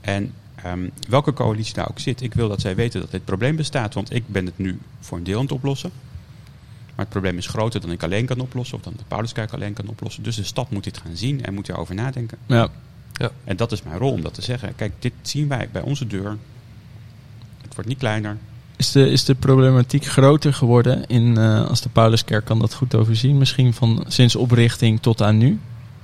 [0.00, 3.56] En ehm, welke coalitie daar ook zit, ik wil dat zij weten dat dit probleem
[3.56, 3.94] bestaat.
[3.94, 5.90] Want ik ben het nu voor een deel aan het oplossen.
[6.86, 8.76] Maar het probleem is groter dan ik alleen kan oplossen.
[8.76, 10.22] Of dan de Pauluskerk alleen kan oplossen.
[10.22, 12.38] Dus de stad moet dit gaan zien en moet daarover nadenken.
[12.46, 12.68] Ja.
[13.44, 14.74] En dat is mijn rol om dat te zeggen.
[14.76, 16.36] Kijk, dit zien wij bij onze deur.
[17.62, 18.36] Het wordt niet kleiner.
[18.80, 22.94] Is, de, is de problematiek groter geworden in, eh, als de Pauluskerk kan dat goed
[22.94, 23.38] overzien?
[23.38, 25.58] Misschien van sinds oprichting tot aan nu?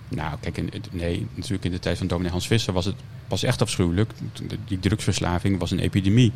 [0.09, 2.95] Nou, kijk, in, nee, natuurlijk in de tijd van dominee Hans Visser was het
[3.29, 4.13] pas echt afschuwelijk.
[4.65, 6.33] Die drugsverslaving was een epidemie.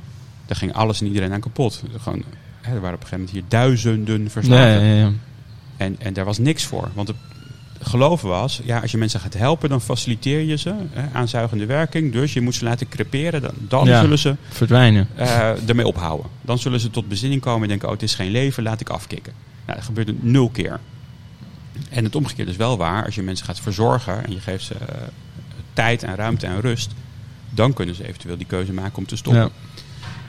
[0.46, 1.82] Daar ging alles en iedereen aan kapot.
[1.98, 2.22] Gewoon,
[2.60, 4.82] hè, er waren op een gegeven moment hier duizenden verslaafden.
[4.82, 5.12] Nee, ja, ja.
[5.76, 6.90] En, en daar was niks voor.
[6.94, 7.16] Want het
[7.80, 10.74] geloof was, ja, als je mensen gaat helpen, dan faciliteer je ze.
[10.90, 12.12] Hè, aanzuigende werking.
[12.12, 13.42] Dus je moet ze laten creperen.
[13.42, 14.00] Dan, dan Ja.
[14.00, 15.08] zullen ze verdwijnen.
[15.16, 16.30] eh, ermee ophouden.
[16.42, 18.88] Dan zullen ze tot bezinning komen en denken, oh, het is geen leven, laat ik
[18.88, 19.32] afkicken.
[19.64, 20.80] Nou, dat gebeurde nul keer.
[21.90, 23.04] En het omgekeerde is wel waar.
[23.04, 25.02] Als je mensen gaat verzorgen en je geeft ze eh,
[25.72, 26.90] tijd en ruimte en rust,
[27.50, 29.42] dan kunnen ze eventueel die keuze maken om te stoppen.
[29.42, 29.50] Ja.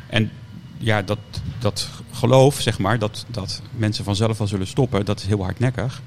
[0.07, 0.31] En
[0.77, 1.17] ja, dat,
[1.59, 6.01] dat geloof, zeg maar, dat, dat mensen vanzelf wel zullen stoppen, dat is heel hardnekkig.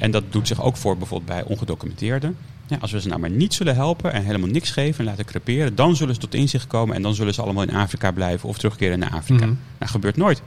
[0.00, 2.36] En dat doet zich ook voor bijvoorbeeld bij ongedocumenteerden.
[2.66, 5.24] Ja, als we ze nou maar niet zullen helpen en helemaal niks geven en laten
[5.24, 8.48] creperen, dan zullen ze tot inzicht komen en dan zullen ze allemaal in Afrika blijven
[8.48, 9.46] of terugkeren naar Afrika.
[9.46, 9.54] Mhm.
[9.78, 10.38] Nou, gebeurt nooit.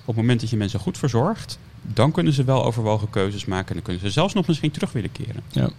[0.00, 3.68] Op het moment dat je mensen goed verzorgt, dan kunnen ze wel overwogen keuzes maken
[3.68, 5.42] en dan kunnen ze zelfs nog misschien terug willen keren.
[5.50, 5.70] Ja.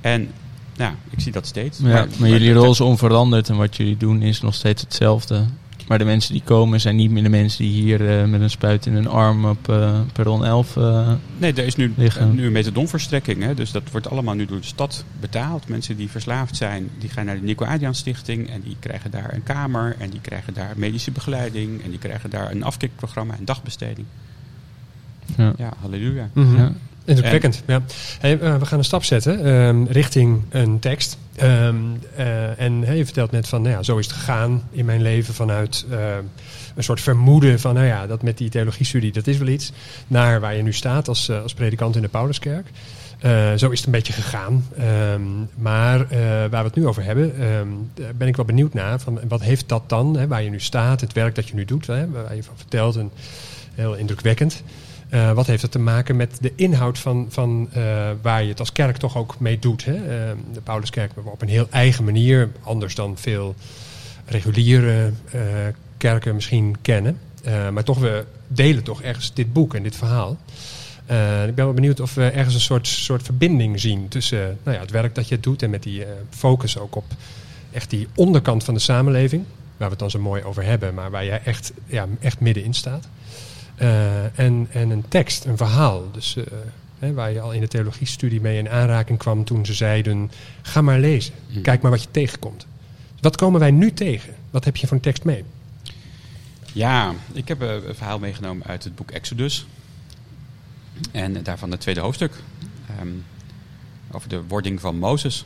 [0.00, 0.30] En
[0.76, 1.78] ja, ik zie dat steeds.
[1.78, 5.46] Ja, maar, jullie rol is onveranderd en wat jullie doen is nog steeds hetzelfde.
[5.88, 8.50] Maar de mensen die komen zijn niet meer de mensen die hier eh, met een
[8.50, 12.34] spuit in hun arm op eh, perron 11 eh, Nee, er is nu, liggen.
[12.34, 13.42] nu een methadonverstrekking.
[13.42, 13.54] Hè?
[13.54, 15.68] Dus dat wordt allemaal nu door de stad betaald.
[15.68, 18.50] Mensen die verslaafd zijn, die gaan naar de Nico Adriaan Stichting.
[18.50, 19.96] En die krijgen daar een kamer.
[19.98, 21.82] En die krijgen daar medische begeleiding.
[21.82, 24.06] En die krijgen daar een afkikprogramma en dagbesteding.
[25.36, 25.52] Ja.
[25.56, 26.28] Ja, halleluja.
[26.32, 26.56] Mhm.
[26.56, 26.72] Ja.
[27.04, 27.82] Indrukwekkend, ja.
[28.20, 31.18] Hey, eh, we gaan een stap zetten ehm, richting een tekst.
[31.40, 31.76] Ehm,
[32.16, 35.02] eh, en hey, je vertelt net van, nou ja, zo is het gegaan in mijn
[35.02, 35.98] leven vanuit eh,
[36.74, 39.72] een soort vermoeden van, nou ja, dat met die theologiestudie, dat is wel iets.
[40.06, 42.66] Naar waar je nu staat als, eh, als predikant in de Pauluskerk.
[43.56, 44.66] Zo is het een beetje gegaan.
[44.76, 45.22] Ehm,
[45.56, 45.98] maar
[46.50, 49.00] waar we het nu over hebben, ehm, daar ben ik wel benieuwd naar.
[49.00, 51.64] Van, wat heeft dat dan, hè, waar je nu staat, het werk dat je nu
[51.64, 53.10] doet, hè, waar je van vertelt, en
[53.74, 54.62] heel indrukwekkend.
[55.10, 58.60] Eh, wat heeft dat te maken met de inhoud van, van eh, waar je het
[58.60, 59.84] als kerk toch ook mee doet?
[59.84, 59.94] Hè?
[59.94, 63.54] Eh, de Pauluskerk op een heel eigen manier, anders dan veel
[64.24, 65.40] reguliere eh,
[65.96, 67.18] kerken misschien kennen.
[67.72, 70.36] Maar toch, we delen toch ergens dit boek en dit verhaal.
[71.46, 74.82] Ik ben wel benieuwd of we ergens een soort, soort verbinding zien tussen nou ja,
[74.82, 77.04] het werk dat je doet en met die focus ook op
[77.72, 79.44] echt die onderkant van de samenleving,
[79.76, 82.74] waar we het dan zo mooi over hebben, maar waar jij echt, ja, echt middenin
[82.74, 83.08] staat.
[83.80, 86.10] Eh, en, en een tekst, een verhaal.
[86.12, 86.44] Dus eh,
[86.98, 90.30] hè, waar je al in de theologiestudie mee in aanraking kwam toen ze zeiden:
[90.62, 91.60] ga maar lezen, Mhm.
[91.60, 92.66] kijk maar wat je tegenkomt.
[93.20, 94.34] Wat komen wij nu tegen?
[94.50, 95.44] Wat heb je voor een tekst mee?
[96.72, 99.66] Ja, ik heb eh, een verhaal meegenomen uit het boek Exodus.
[101.12, 102.32] En daarvan het tweede hoofdstuk.
[102.98, 103.08] Ehm,
[104.10, 105.44] over de wording van Mozes.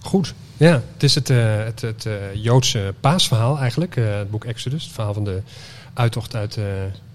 [0.00, 0.34] Goed.
[0.56, 4.84] Ja, het is het, het, het Joodse paasverhaal eigenlijk, het boek Exodus.
[4.84, 5.42] Het verhaal van de
[5.94, 6.64] uittocht uit eh,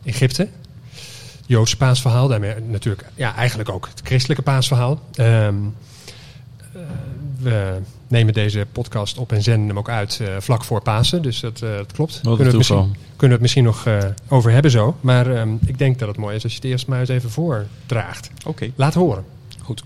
[0.04, 0.48] Egypte.
[1.46, 5.02] Joodse paasverhaal, daarmee natuurlijk ja, eigenlijk ook het christelijke paasverhaal.
[5.14, 5.56] Ehm,
[6.74, 6.82] eh,
[7.40, 11.40] we nemen deze podcast op en zenden hem ook uit eh, vlak voor Pasen, dus
[11.40, 12.14] dat, dat klopt.
[12.14, 13.86] Wat Kunnen we het misschien, kunnen we het misschien nog
[14.28, 14.98] over hebben zo.
[15.02, 17.30] Maar ehm, ik denk dat het mooi is als je het eerst maar eens even
[17.30, 18.30] voordraagt.
[18.46, 18.72] Oké.
[18.76, 19.26] Laat horen.
[19.62, 19.84] Goed.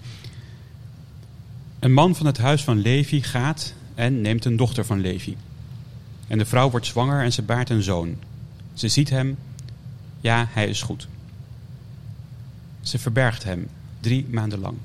[1.79, 5.37] Een man van het huis van Levi gaat en neemt een dochter van Levi.
[6.27, 8.15] En de vrouw wordt zwanger en ze baart een zoon.
[8.73, 9.37] Ze ziet hem.
[10.19, 11.07] Ja, hij is goed.
[12.81, 13.67] Ze verbergt hem
[13.99, 14.77] drie maanden lang.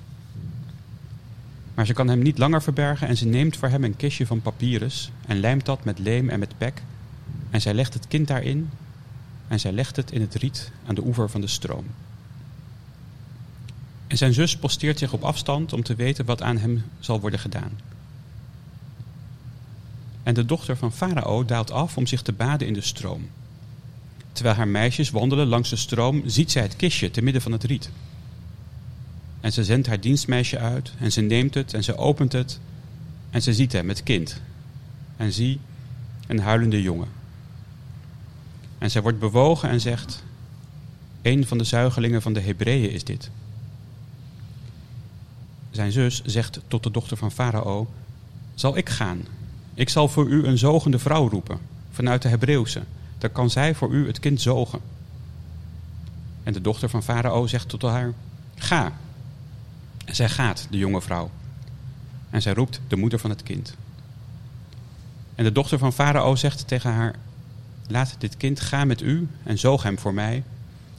[1.74, 4.42] Maar ze kan hem niet langer verbergen en ze neemt voor hem een kistje van
[4.42, 6.82] papyrus en lijmt dat met leem en met pek.
[7.50, 8.70] En zij legt het kind daarin
[9.48, 11.84] en zij legt het in het riet aan de oever van de stroom.
[14.06, 17.40] En zijn zus posteert zich op afstand om te weten wat aan hem zal worden
[17.40, 17.80] gedaan.
[20.22, 23.28] En de dochter van Farao daalt af om zich te baden in de stroom.
[24.36, 27.64] Terwijl haar meisjes wandelen langs de stroom, ziet zij het kistje te midden van het
[27.64, 27.90] riet.
[29.40, 32.60] En ze zendt haar dienstmeisje uit en ze neemt het en ze opent het
[33.30, 34.40] en ze ziet hem, het kind.
[35.16, 35.60] En zie,
[36.26, 37.08] een huilende jongen.
[38.78, 40.24] En zij wordt bewogen en zegt,
[41.22, 43.30] een van de zuigelingen van de Hebreeën is dit.
[45.70, 47.88] Zijn zus zegt tot de dochter van Farao:
[48.54, 49.26] Zal ik gaan?
[49.74, 51.58] Ik zal voor u een zogende vrouw roepen,
[51.90, 52.82] vanuit de Hebreeuwse.
[53.18, 54.80] Dan kan zij voor u het kind zogen.
[56.42, 58.12] En de dochter van Farao zegt tot haar:
[58.54, 58.92] Ga.
[60.04, 61.30] En zij gaat, de jonge vrouw.
[62.30, 63.74] En zij roept de moeder van het kind.
[65.34, 67.14] En de dochter van Farao zegt tegen haar:
[67.88, 70.42] Laat dit kind gaan met u en zoog hem voor mij.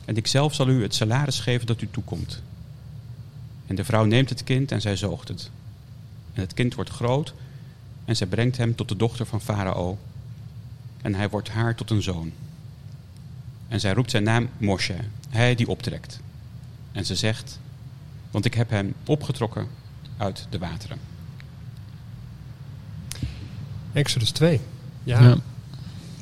[0.05, 2.41] En ik zelf zal u het salaris geven dat u toekomt.
[3.67, 5.51] En de vrouw neemt het kind en zij zoogt het.
[6.33, 7.33] En het kind wordt groot
[8.05, 9.97] en zij brengt hem tot de dochter van Farao.
[11.01, 12.31] En hij wordt haar tot een zoon.
[13.67, 14.95] En zij roept zijn naam Moshe,
[15.29, 16.19] hij die optrekt.
[16.91, 17.59] En ze zegt,
[18.31, 19.67] want ik heb hem opgetrokken
[20.17, 20.97] uit de wateren.
[23.93, 24.59] Exodus 2.
[25.03, 25.37] Ja, Ja.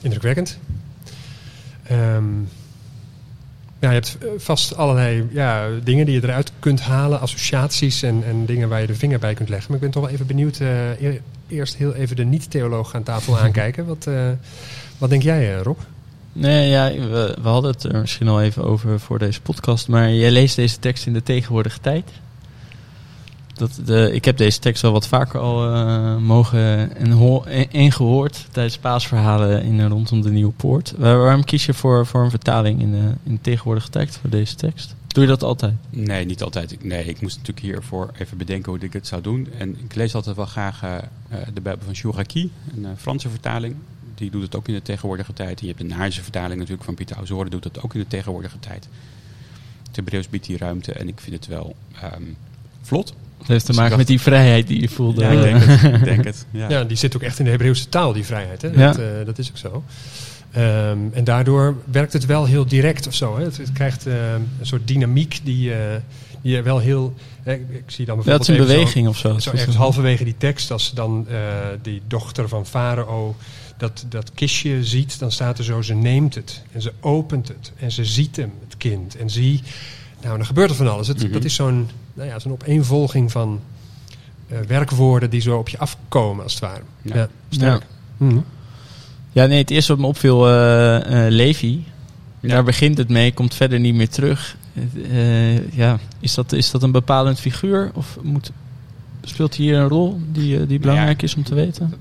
[0.01, 0.57] indrukwekkend.
[1.83, 2.39] Ehm,
[3.79, 8.23] ja, je hebt eh, vast allerlei ja, dingen die je eruit kunt halen, associaties en,
[8.25, 9.67] en dingen waar je de vinger bij kunt leggen.
[9.67, 10.99] Maar ik ben toch wel even benieuwd, eh,
[11.47, 13.85] eerst heel even de niet-theoloog aan tafel aankijken.
[13.85, 14.29] Wat, eh,
[14.97, 15.77] wat denk jij, eh, Rob?
[16.33, 19.87] Nee, ja, we, we hadden het er misschien al even over voor deze podcast.
[19.87, 22.09] Maar jij leest deze tekst in de tegenwoordige tijd.
[23.53, 27.71] Dat de, ik heb deze tekst wel wat vaker al eh, mogen en, ho- en,
[27.71, 30.93] en gehoord tijdens paasverhalen in rondom de Nieuwe Poort.
[30.97, 34.29] Waar- waarom kies je voor, voor een vertaling in de, in de tegenwoordige tekst voor
[34.29, 34.95] deze tekst?
[35.15, 35.73] Doe je dat altijd?
[35.89, 36.71] Nee, niet altijd.
[36.71, 39.47] Ik- Nee, ik moest natuurlijk hiervoor even bedenken hoe ik het zou doen.
[39.59, 43.29] En ik lees altijd wel graag eh, eh, de Bijbel van Chouraki, een eh, Franse
[43.29, 43.75] vertaling.
[44.15, 45.59] Die doet het ook in de tegenwoordige tijd.
[45.59, 48.07] En je hebt de Naarse vertaling natuurlijk van Pieter Auzoren, doet dat ook in de
[48.07, 48.87] tegenwoordige tijd.
[49.87, 52.21] Het Hebreeuws biedt die ruimte en ik vind het wel ehm,
[52.81, 53.13] vlot.
[53.37, 55.21] Het heeft te Dus maken met die vrijheid die je voelde.
[55.21, 55.93] Ja, ik denk het.
[55.93, 56.45] Ik denk het.
[56.51, 56.69] Ja.
[56.69, 56.83] Ja.
[56.83, 58.61] die zit ook echt in de Hebreeuwse taal, die vrijheid.
[58.61, 58.67] Hè?
[58.67, 58.75] Ja.
[58.75, 59.83] Dat, eh, dat is ook zo.
[60.55, 63.37] Ehm, en daardoor werkt het wel heel direct of zo.
[63.37, 63.43] Hè?
[63.43, 65.95] Het, het krijgt eh, een soort dynamiek die, eh,
[66.41, 67.13] die je wel heel...
[67.43, 69.39] Hè, ik, zie dan bijvoorbeeld is een zo- beweging of zo.
[69.39, 71.37] Zo ergens halverwege die tekst, als ze dan eh,
[71.81, 73.35] die dochter van Farao
[73.77, 77.71] dat, dat kistje ziet, dan staat er zo, ze neemt het en ze opent het
[77.79, 79.15] en ze ziet hem, het kind.
[79.17, 79.61] En zie,
[80.21, 81.07] nou dan gebeurt er van alles.
[81.07, 81.31] Het, Mhm.
[81.31, 83.59] Dat is zo'n nou ja, zo'n opeenvolging van
[84.67, 86.81] werkwoorden die zo op je afkomen, als het ware.
[87.01, 87.15] Ja.
[87.15, 87.81] Ja, sterk.
[87.81, 88.25] Ja.
[88.25, 88.39] Mhm.
[89.35, 91.83] Ja, nee, het eerste wat me opviel, eh Levi.
[92.39, 92.49] Ja.
[92.49, 94.57] Daar begint het mee, komt verder niet meer terug.
[95.11, 97.91] Eh, ja, is dat, is dat een bepalend figuur?
[97.93, 98.51] Of moet,
[99.21, 101.93] speelt hier een rol die, die belangrijk is om te weten?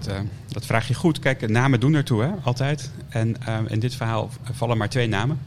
[0.00, 0.14] Dat,
[0.48, 1.18] dat vraag je goed.
[1.18, 2.90] Kijk, namen doen ertoe, hè, altijd.
[3.08, 5.38] En in dit verhaal vallen maar twee namen.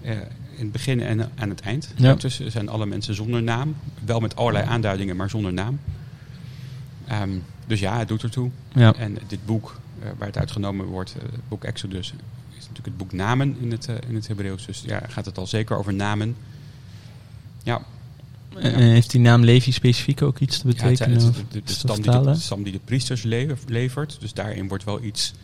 [0.00, 1.92] In het begin en aan het eind.
[1.96, 2.02] Ja.
[2.04, 3.76] Daartussen zijn alle mensen zonder naam.
[4.04, 5.80] Wel met allerlei aanduidingen, maar zonder naam.
[7.06, 7.30] Ehm,
[7.66, 8.50] dus ja, het doet ertoe.
[8.74, 8.94] Ja.
[8.94, 9.76] En dit boek
[10.18, 12.06] waar het uitgenomen wordt, eh, het boek Exodus,
[12.50, 14.66] is natuurlijk het boek Namen in het, eh, in het Hebreeuws.
[14.66, 16.36] Dus ja, gaat het al zeker over namen.
[17.62, 17.82] Ja,
[18.58, 21.18] En heeft die naam Levi specifiek ook iets te ja, het betekenen?
[21.26, 22.34] het- of de, stam die de, vertalen?
[22.34, 24.16] de stam die de priesters le- levert.
[24.20, 25.34] Dus daarin wordt wel iets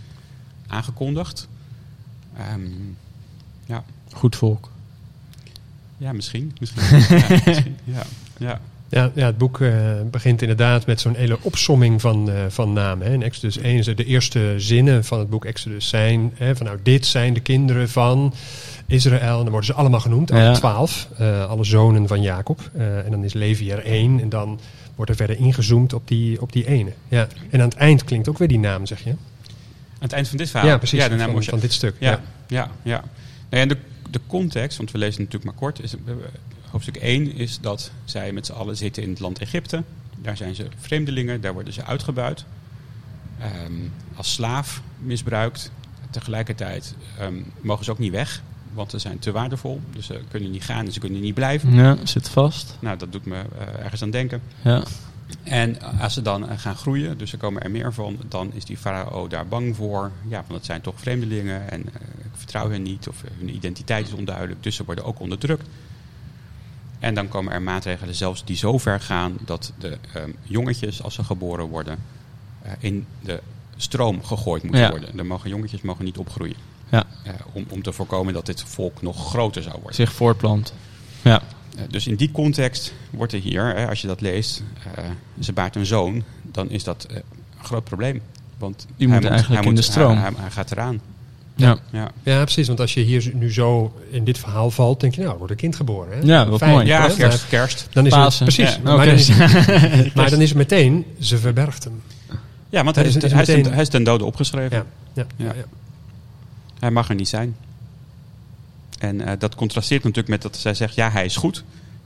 [0.66, 1.48] aangekondigd.
[2.36, 2.60] Ehm,
[3.66, 3.84] ja.
[4.12, 4.70] Goed volk.
[5.96, 6.56] ja, misschien.
[6.60, 6.82] misschien.
[7.18, 7.76] ja, misschien.
[7.84, 8.02] Ja,
[8.38, 8.60] ja.
[8.94, 9.72] Ja, ja, het boek eh,
[10.10, 13.06] begint inderdaad met zo'n hele opsomming van, eh, van namen.
[13.06, 13.12] Hè.
[13.12, 16.66] In Exodus 1 is er de eerste zinnen van het boek Exodus zijn hè, van
[16.66, 18.34] nou, dit zijn de kinderen van
[18.86, 19.36] Israël.
[19.36, 20.52] En dan worden ze allemaal genoemd, alle Ja.
[20.52, 22.70] twaalf, eh, alle zonen van Jacob.
[22.76, 24.60] En dan is Levi er één en dan
[24.94, 26.92] wordt er verder ingezoomd op die, op die ene.
[27.08, 27.28] Ja.
[27.50, 29.10] En aan het eind klinkt ook weer die naam, zeg je.
[29.10, 29.16] Aan
[29.98, 30.68] het eind van dit verhaal.
[30.68, 31.96] Ja, precies, Ja, de naam van, dit stuk.
[31.98, 32.94] Ja, ja, ja.
[32.94, 33.04] Nou
[33.50, 33.76] ja, en de,
[34.10, 35.82] de context, want we lezen het natuurlijk maar kort.
[35.82, 35.94] Is,
[36.74, 39.82] hoofdstuk 1 is dat zij met z'n allen zitten in het land Egypte.
[40.18, 42.44] Daar zijn ze vreemdelingen, daar worden ze uitgebuit.
[43.38, 43.72] Ehm,
[44.14, 45.70] als slaaf misbruikt.
[46.10, 49.80] Tegelijkertijd ehm, mogen ze ook niet weg, want ze zijn te waardevol.
[49.92, 51.74] Dus ze kunnen niet gaan en ze kunnen niet blijven.
[51.74, 52.76] Ja, zit vast.
[52.80, 54.42] Nou, dat doet me eh, ergens aan denken.
[54.62, 54.82] Ja.
[55.42, 58.64] En als ze dan eh, gaan groeien, dus er komen er meer van, dan is
[58.64, 60.10] die farao daar bang voor.
[60.28, 64.06] Ja, want het zijn toch vreemdelingen en eh, ik vertrouw hen niet of hun identiteit
[64.06, 64.62] is onduidelijk.
[64.62, 65.68] Dus ze worden ook onderdrukt.
[67.04, 71.14] En dan komen er maatregelen zelfs die zo ver gaan dat de ehm, jongetjes, als
[71.14, 71.98] ze geboren worden,
[72.62, 73.40] eh, in de
[73.76, 74.90] stroom gegooid moeten Ja.
[74.90, 75.16] worden.
[75.16, 76.56] De mogen, jongetjes mogen niet opgroeien.
[76.90, 77.04] Ja.
[77.24, 79.94] Eh, om, om te voorkomen dat dit volk nog groter zou worden.
[79.94, 80.74] Zich voortplant.
[81.22, 81.42] Ja.
[81.76, 84.62] Eh, Dus in die context wordt er hier, als je dat leest,
[85.40, 87.22] ze baart een zoon, dan is dat een
[87.62, 88.20] groot probleem.
[88.58, 90.16] Want Die moet eigenlijk in de stroom.
[90.16, 91.00] Hij, hij- hij gaat eraan.
[91.56, 91.76] Ja.
[91.92, 92.66] Ja, Ja, precies.
[92.66, 95.52] Want als je hier nu zo in dit verhaal valt, denk je, nou, er wordt
[95.52, 96.16] een kind geboren.
[96.18, 96.22] Hè?
[96.24, 96.86] Ja, wat mooi.
[96.86, 97.14] ja hè?
[97.14, 97.88] kerst, kerst.
[97.92, 98.46] Dan is Pasen.
[98.46, 98.74] het, precies.
[98.74, 99.28] Ja, maar, dan is,
[100.14, 102.02] maar dan is het meteen, ze verbergt hem.
[102.68, 104.76] Ja, want Hij hij is, hij, is ten, meteen- hij is ten dode opgeschreven.
[104.76, 105.44] Ja, ja, ja.
[105.44, 105.52] Ja.
[105.56, 105.64] ja.
[106.78, 107.56] Hij mag er niet zijn.
[108.98, 111.56] En eh, dat contrasteert natuurlijk met dat zij zegt, ja, hij is goed.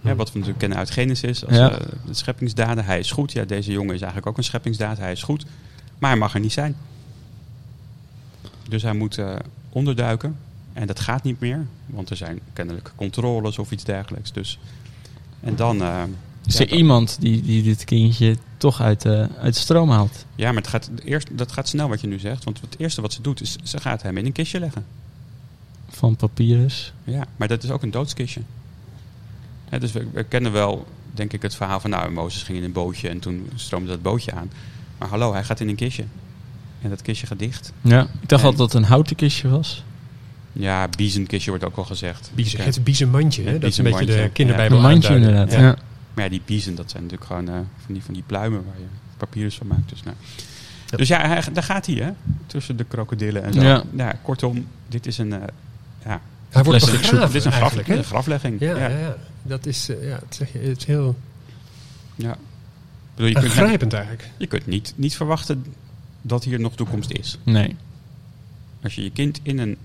[0.02, 0.16] Hè, Hmm.
[0.16, 1.68] wat we natuurlijk kennen uit Genesis, als Ja.
[1.68, 2.84] de scheppingsdaden.
[2.84, 3.32] Hij is goed.
[3.32, 4.98] Ja, deze jongen is eigenlijk ook een scheppingsdaad.
[4.98, 5.46] Hij is goed.
[5.98, 6.76] Maar hij mag er niet zijn.
[8.68, 9.36] Dus hij moet eh,
[9.68, 10.36] onderduiken.
[10.72, 11.66] En dat gaat niet meer.
[11.86, 14.32] Want er zijn kennelijk controles of iets dergelijks.
[14.32, 14.58] Dus,
[15.40, 15.82] en dan...
[15.82, 16.02] eh,
[16.46, 20.24] Is ja, er iemand die, die dit kindje toch uit de, uit de stroom haalt?
[20.34, 22.44] Ja, maar het gaat, eerst, dat gaat snel wat je nu zegt.
[22.44, 24.84] Want het eerste wat ze doet, is ze gaat hem in een kistje leggen.
[25.88, 26.92] Van papyrus.
[27.04, 28.40] Ja, maar dat is ook een doodskistje.
[29.78, 31.90] Dus we, we kennen wel, denk ik, het verhaal van...
[31.90, 34.50] Nou, Mozes ging in een bootje en toen stroomde dat bootje aan.
[34.98, 36.04] Maar hallo, hij gaat in een kistje.
[36.82, 37.72] En dat kistje gaat dicht.
[37.80, 38.02] Ja.
[38.02, 39.84] Ik dacht En- altijd dat het een houten kistje was.
[40.52, 42.30] Ja, biezenkistje wordt ook al gezegd.
[42.34, 42.64] Biezen, Ja.
[42.64, 43.58] het biezenmandje, hè?
[43.58, 45.30] Dat is een beetje de kinderbijbel Een mandje aanduiden.
[45.40, 45.60] inderdaad.
[45.60, 45.66] Ja.
[45.66, 45.76] Ja.
[46.14, 48.78] Maar ja, die biezen, dat zijn natuurlijk gewoon eh, van, die, van die pluimen waar
[48.78, 48.86] je
[49.16, 49.88] papyrus van maakt.
[49.88, 50.16] Dus, nou.
[50.90, 50.96] Ja.
[50.96, 52.10] dus ja, hij, daar gaat hij, hè?
[52.46, 53.60] Tussen de krokodillen en zo.
[53.96, 54.14] Ja.
[54.22, 55.32] kortom, dit is een...
[55.32, 55.38] eh,
[56.04, 58.60] ja, Hij wordt Plastic begraven dit is een, graf, een graflegging.
[58.60, 58.88] Ja, ja.
[58.88, 58.98] ja.
[58.98, 59.16] ja.
[59.42, 61.16] dat is, eh, ja, het, zeg je, het is heel
[62.14, 62.36] Ja.
[63.14, 63.34] Bedoel, je,
[63.78, 64.28] kunt, eigenlijk.
[64.36, 65.64] je kunt niet, niet verwachten
[66.28, 67.38] dat hier nog toekomst is.
[67.42, 67.76] Nee.
[68.82, 69.76] Als je je kind in een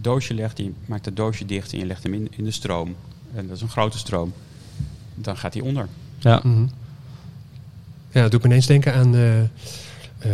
[0.00, 2.94] doosje legt, je maakt het doosje dicht en je legt hem in, in de stroom.
[3.34, 4.32] En dat is een grote stroom.
[5.14, 5.88] Dan gaat hij onder.
[6.18, 6.40] Ja.
[6.44, 6.66] Mhm.
[8.12, 9.14] Ja, het doet me ineens denken aan.
[9.14, 9.48] eh, eh,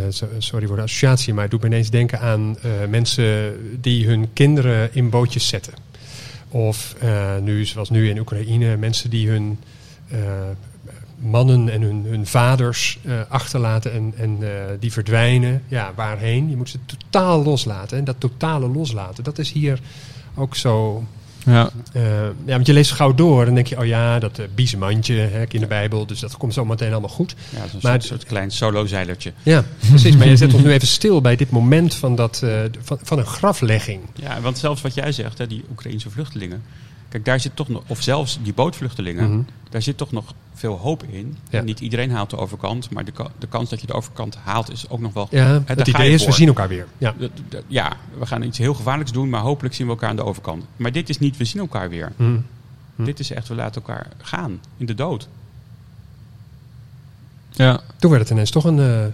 [0.09, 4.07] so- sorry voor de associatie, maar het doet me ineens denken aan eh, mensen die
[4.07, 5.73] hun kinderen in bootjes zetten.
[6.49, 9.59] Of eh, nu, zoals nu in Oekraïne, mensen die hun
[10.09, 10.19] eh,
[11.19, 14.49] mannen en hun, hun vaders eh, achterlaten en, en eh,
[14.81, 15.63] die verdwijnen.
[15.69, 16.51] Ja, waarheen?
[16.51, 17.99] Je moet ze totaal loslaten.
[17.99, 19.81] En dat totale loslaten, dat is hier
[20.35, 21.05] ook zo
[21.45, 21.71] Ja.
[21.93, 24.47] eh, ja, want je leest gauw door en dan denk je, oh ja, dat uh,
[24.55, 27.35] biezenmandje, hè, kinderbijbel, dus dat komt zo meteen allemaal goed.
[27.51, 29.33] Ja, dat is een Maar soort, soort klein solo-zeilertje.
[29.43, 30.17] Ja, precies.
[30.17, 33.19] Maar je zet ons nu even stil bij dit moment van, dat, eh, van, van
[33.19, 34.01] een graflegging.
[34.15, 36.63] Ja, want zelfs wat jij zegt, hè, die Oekraïnse vluchtelingen.
[37.17, 39.43] Kijk, daar zit toch nog, of zelfs die bootvluchtelingen, Mhm.
[39.71, 41.37] daar zit toch nog veel hoop in.
[41.51, 41.61] Ja.
[41.63, 44.89] Niet iedereen haalt de overkant, maar de, de kans dat je de overkant haalt is
[44.89, 45.29] ook nog wel.
[45.31, 46.87] Ja, het idee is, we zien elkaar weer.
[46.99, 47.15] Ja.
[47.67, 50.65] Ja, we gaan iets heel gevaarlijks doen, maar hopelijk zien we elkaar aan de overkant.
[50.77, 52.13] Maar dit is niet, we zien elkaar weer.
[52.17, 52.39] Mhm.
[52.97, 53.05] Hm.
[53.05, 55.29] Dit is echt, we laten elkaar gaan in de dood.
[57.51, 57.81] Ja.
[57.99, 59.07] Toen werd het ineens toch een, eh,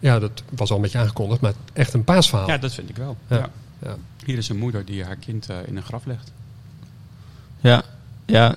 [0.00, 2.48] ja, dat was al een beetje aangekondigd, maar echt een paasverhaal.
[2.48, 3.16] Ja, dat vind ik wel.
[3.28, 3.36] Ja.
[3.36, 3.48] Ja.
[3.82, 3.96] Ja.
[4.24, 6.32] Hier is een moeder die haar kind eh, in een graf legt.
[7.62, 7.82] Ja,
[8.26, 8.56] ja.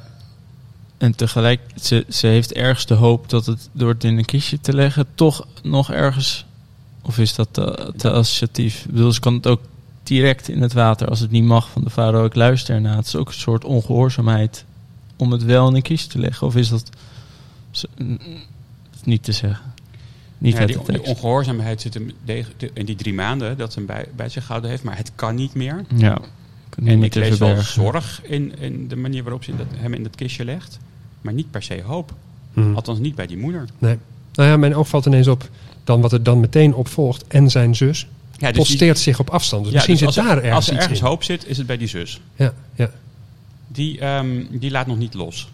[0.98, 4.60] En tegelijk, ze, ze heeft ergens de hoop dat het door het in een kistje
[4.60, 6.46] te leggen toch nog ergens...
[7.02, 8.86] Of is dat te, te associatief?
[8.86, 9.62] Ik bedoel, ze kan het ook
[10.04, 12.26] direct in het water als het niet mag van de vader.
[12.26, 12.96] Ik luister ernaar.
[12.96, 14.65] Het is ook een soort ongehoorzaamheid
[15.15, 16.48] om het wel in een kistje te leggen.
[16.48, 16.89] Of is dat
[19.04, 19.74] niet te zeggen?
[20.38, 22.12] Niet Ja, die, die ongehoorzaamheid zit hem
[22.74, 24.84] in die drie maanden dat ze hem bij, bij zich gehouden heeft.
[24.84, 25.86] Maar het kan niet meer.
[25.96, 26.22] Ja.
[26.83, 30.15] En ik lees wel zorg in, in de manier waarop ze dat, hem in dat
[30.15, 30.77] kistje legt.
[31.21, 32.13] Maar niet per se hoop.
[32.53, 32.75] Hmm.
[32.75, 33.65] Althans niet bij die moeder.
[33.77, 33.97] Nee.
[34.33, 35.49] Nou ja, mijn oog valt ineens op
[35.83, 37.27] dan wat er dan meteen op volgt.
[37.27, 38.07] En zijn zus Ja,
[38.38, 39.63] dus die- posteert zich op afstand.
[39.63, 41.05] Dus ja, misschien dus zit als, er- daar ergens als er ergens in.
[41.05, 42.21] hoop zit, is het bij die zus.
[42.35, 42.89] Ja, ja.
[43.67, 45.51] Die, ehm, die laat nog niet los.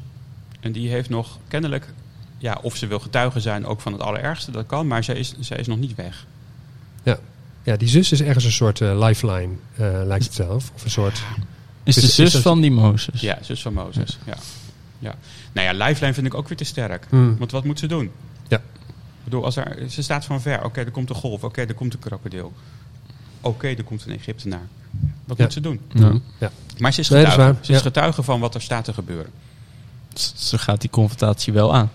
[0.59, 1.93] En die heeft nog kennelijk,
[2.37, 4.87] ja, of ze wil getuige zijn ook van het allerergste, dat kan.
[4.87, 6.25] Maar zij is, zij is nog niet weg.
[7.03, 7.19] ja,
[7.63, 10.71] die zus is ergens een soort eh, lifeline, eh, lijkt het zelf.
[10.75, 11.21] Of een soort...
[11.83, 13.21] Is Dus de is zus dat- van die Mozes.
[13.21, 14.17] Ja, zus van Mozes.
[14.25, 14.35] Ja.
[14.99, 15.15] Ja.
[15.51, 17.05] Nou ja, Lifeline vind ik ook weer te sterk.
[17.09, 17.37] Hmm.
[17.37, 18.11] Want wat moet ze doen?
[18.47, 18.57] Ja.
[18.57, 20.63] Ik bedoel, als er, ze staat van ver.
[20.63, 21.43] Oké, er komt een golf.
[21.43, 22.53] Oké, er komt een krokodil.
[23.41, 24.67] Oké, er komt een Egyptenaar.
[25.25, 25.43] Wat Ja.
[25.43, 25.79] moet ze doen?
[26.39, 26.51] Ja.
[26.77, 27.65] Maar ze is Nee, dat is getuige.
[27.65, 27.83] Ze is Ja.
[27.83, 29.31] getuige van wat er staat te gebeuren.
[30.35, 31.91] Ze gaat die confrontatie wel aan.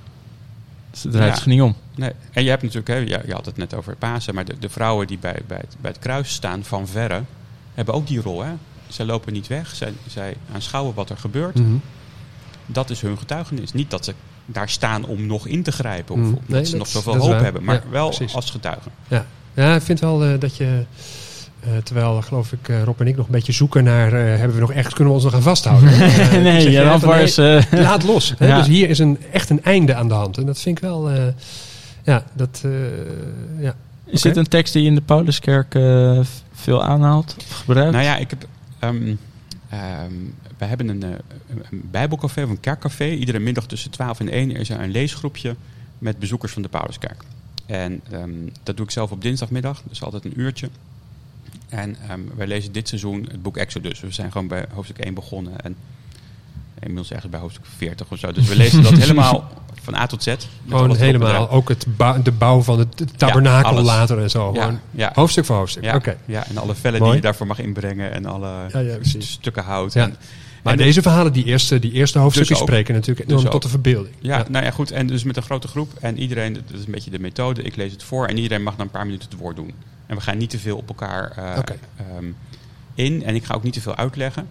[0.96, 1.36] Ze draait Ja.
[1.36, 1.74] zich niet om.
[1.94, 2.12] Nee.
[2.32, 4.68] En je hebt natuurlijk, hè, ja, je had het net over Pasen, maar de, de
[4.68, 7.22] vrouwen die bij, bij, het, bij het kruis staan van verre,
[7.74, 8.42] hebben ook die rol.
[8.44, 8.52] Hè?
[8.88, 11.54] Zij lopen niet weg, zij, zij aanschouwen wat er gebeurt.
[11.54, 11.76] Mhm.
[12.66, 13.72] Dat is hun getuigenis.
[13.72, 14.14] Niet dat ze
[14.46, 16.26] daar staan om nog in te grijpen of Mm.
[16.26, 18.34] omdat Nee, ze dat nog zoveel dat hoop hebben, maar Ja, wel precies.
[18.34, 18.92] als getuigen.
[19.08, 19.26] Ja.
[19.54, 20.84] ja, ik vind wel eh, dat je...
[21.66, 24.12] eh, terwijl, geloof ik, eh, Rob en ik nog een beetje zoeken naar...
[24.12, 25.90] eh, hebben we nog echt, kunnen we ons nog aan vasthouden?
[25.98, 26.78] Nee, nee,
[27.38, 28.34] eh, laat los.
[28.38, 28.46] Hè?
[28.46, 28.58] Ja.
[28.58, 30.38] Dus hier is een, echt een einde aan de hand.
[30.38, 31.10] En dat vind ik wel...
[31.10, 31.22] eh,
[32.04, 32.62] ja, dat...
[32.64, 32.70] eh,
[33.62, 33.74] ja.
[34.04, 36.20] Is dit een tekst die je in de Pauluskerk eh,
[36.54, 37.92] veel aanhaalt of gebruikt?
[37.92, 38.46] Nou ja, ik heb,
[38.78, 39.14] ehm
[39.70, 40.12] ehm,
[40.58, 41.08] wij hebben een, eh,
[41.50, 43.04] een- een bijbelcafé of een kerkcafé.
[43.08, 45.56] Iedere middag tussen 12 en 1 is er een leesgroepje
[45.98, 47.22] met bezoekers van de Pauluskerk.
[47.66, 48.30] En ehm,
[48.62, 50.68] dat doe ik zelf op dinsdagmiddag, dus altijd een uurtje.
[51.68, 54.00] En ehm, wij lezen dit seizoen het boek Exodus.
[54.00, 55.76] We zijn gewoon bij hoofdstuk 1 begonnen en
[56.78, 58.32] inmiddels ergens bij hoofdstuk 40 of zo.
[58.32, 59.50] Dus we lezen dat helemaal
[59.82, 60.34] van A tot Z.
[60.68, 61.50] Gewoon helemaal.
[61.50, 61.86] Ook het
[62.22, 64.56] de bouw van het tabernakel later en zo.
[64.90, 65.10] Ja.
[65.14, 65.84] Hoofdstuk voor hoofdstuk.
[65.84, 66.16] Ja, Oké.
[66.24, 67.10] ja, en alle vellen Mooi.
[67.10, 69.30] die je daarvoor mag inbrengen en alle Ja, ja, precies.
[69.30, 69.92] stukken hout.
[69.92, 70.02] Ja.
[70.02, 70.16] En,
[70.66, 73.62] Maar en deze verhalen, die eerste, die eerste hoofdstukken Dus spreken natuurlijk enorm Dus tot
[73.62, 74.14] de verbeelding.
[74.18, 74.90] Ja, nou ja, goed.
[74.90, 75.92] En dus met een grote groep.
[76.00, 77.62] En iedereen, dat is een beetje de methode.
[77.62, 79.72] Ik lees het voor en iedereen mag dan een paar minuten het woord doen.
[80.06, 81.56] En we gaan niet te veel op elkaar eh,
[81.96, 82.26] ehm,
[82.94, 83.24] in.
[83.24, 84.48] En ik ga ook niet te veel uitleggen.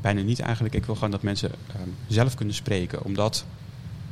[0.00, 0.74] Bijna niet eigenlijk.
[0.74, 3.04] Ik wil gewoon dat mensen ehm, zelf kunnen spreken.
[3.04, 3.44] Omdat,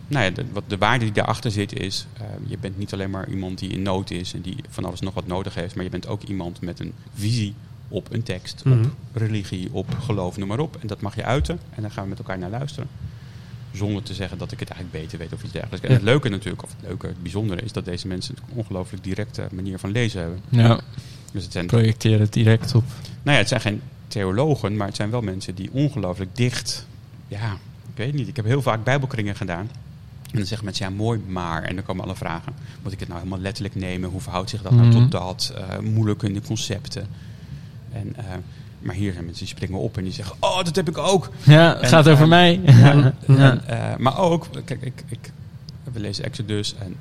[0.07, 2.07] nou ja, de, wat de waarde die daarachter zit is...
[2.19, 5.01] ehm, je bent niet alleen maar iemand die in nood is en die van alles
[5.01, 5.75] nog wat nodig heeft.
[5.75, 7.55] Maar je bent ook iemand met een visie
[7.95, 8.79] op een tekst, Mhm.
[8.81, 10.77] op religie, op geloof, noem maar op.
[10.81, 11.59] En dat mag je uiten.
[11.75, 12.89] En daar gaan we met elkaar naar luisteren.
[13.73, 15.87] Zonder te zeggen dat ik het eigenlijk beter weet of iets dergelijks.
[15.87, 19.05] En het leuke natuurlijk, of het leuke, het bijzondere is dat deze mensen een ongelooflijk
[19.05, 20.41] directe manier van lezen hebben.
[20.49, 20.81] Ja,
[21.33, 22.85] Dus het zijn, projecteer het direct op.
[23.23, 26.87] nou ja, het zijn geen theologen, maar het zijn wel mensen die ongelooflijk dicht.
[27.29, 27.53] Ja,
[27.91, 28.29] ik weet niet.
[28.29, 29.69] Ik heb heel vaak bijbelkringen gedaan.
[30.31, 31.63] En dan zeggen mensen, ja, mooi, maar.
[31.63, 32.53] En dan komen alle vragen.
[32.83, 34.11] Moet ik het nou helemaal letterlijk nemen?
[34.11, 34.99] Hoe verhoudt zich dat nou Mhm.
[35.01, 35.55] tot dat?
[35.83, 37.07] Moeilijk in de concepten.
[37.95, 38.25] En, eh,
[38.81, 41.31] maar hier zijn mensen die springen op en die zeggen, oh, dat heb ik ook.
[41.43, 42.61] Ja, het En, gaat over mij.
[42.67, 45.31] En, eh, maar ook, kijk, ik, ik,
[45.93, 46.97] we lezen Exodus en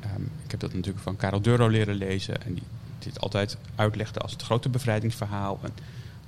[0.00, 2.44] ehm, ik heb dat natuurlijk van Karel Duro leren lezen.
[2.44, 2.62] En die
[2.98, 5.58] dit altijd uitlegde als het grote bevrijdingsverhaal.
[5.62, 5.70] En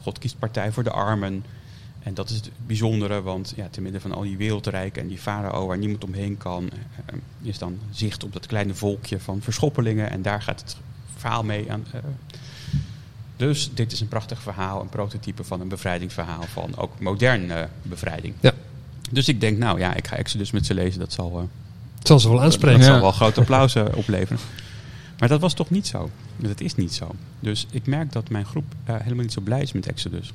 [0.02, 1.44] God kiest partij voor de armen.
[2.02, 5.18] En dat is het bijzondere, want ja, te midden van al die wereldrijken en die
[5.18, 6.70] farao waar niemand omheen kan,
[7.06, 10.10] eh, is dan zicht op dat kleine volkje van verschoppelingen.
[10.10, 10.76] En daar gaat het
[11.16, 11.84] verhaal mee aan.
[11.92, 12.00] eh.
[13.40, 18.34] Dus dit is een prachtig verhaal, een prototype van een bevrijdingsverhaal van ook moderne bevrijding.
[18.40, 18.52] Ja.
[19.10, 21.00] Dus ik denk, nou ja, ik ga Exodus met ze lezen.
[21.00, 21.44] Dat zal, eh,
[22.02, 22.78] zal ze wel aanspreken.
[22.78, 22.92] dat Ja.
[22.92, 24.38] zal wel groot applaus eh, opleveren.
[25.18, 26.10] Maar dat was toch niet zo.
[26.36, 27.14] Dat is niet zo.
[27.40, 30.32] Dus ik merk dat mijn groep eh, helemaal niet zo blij is met Exodus.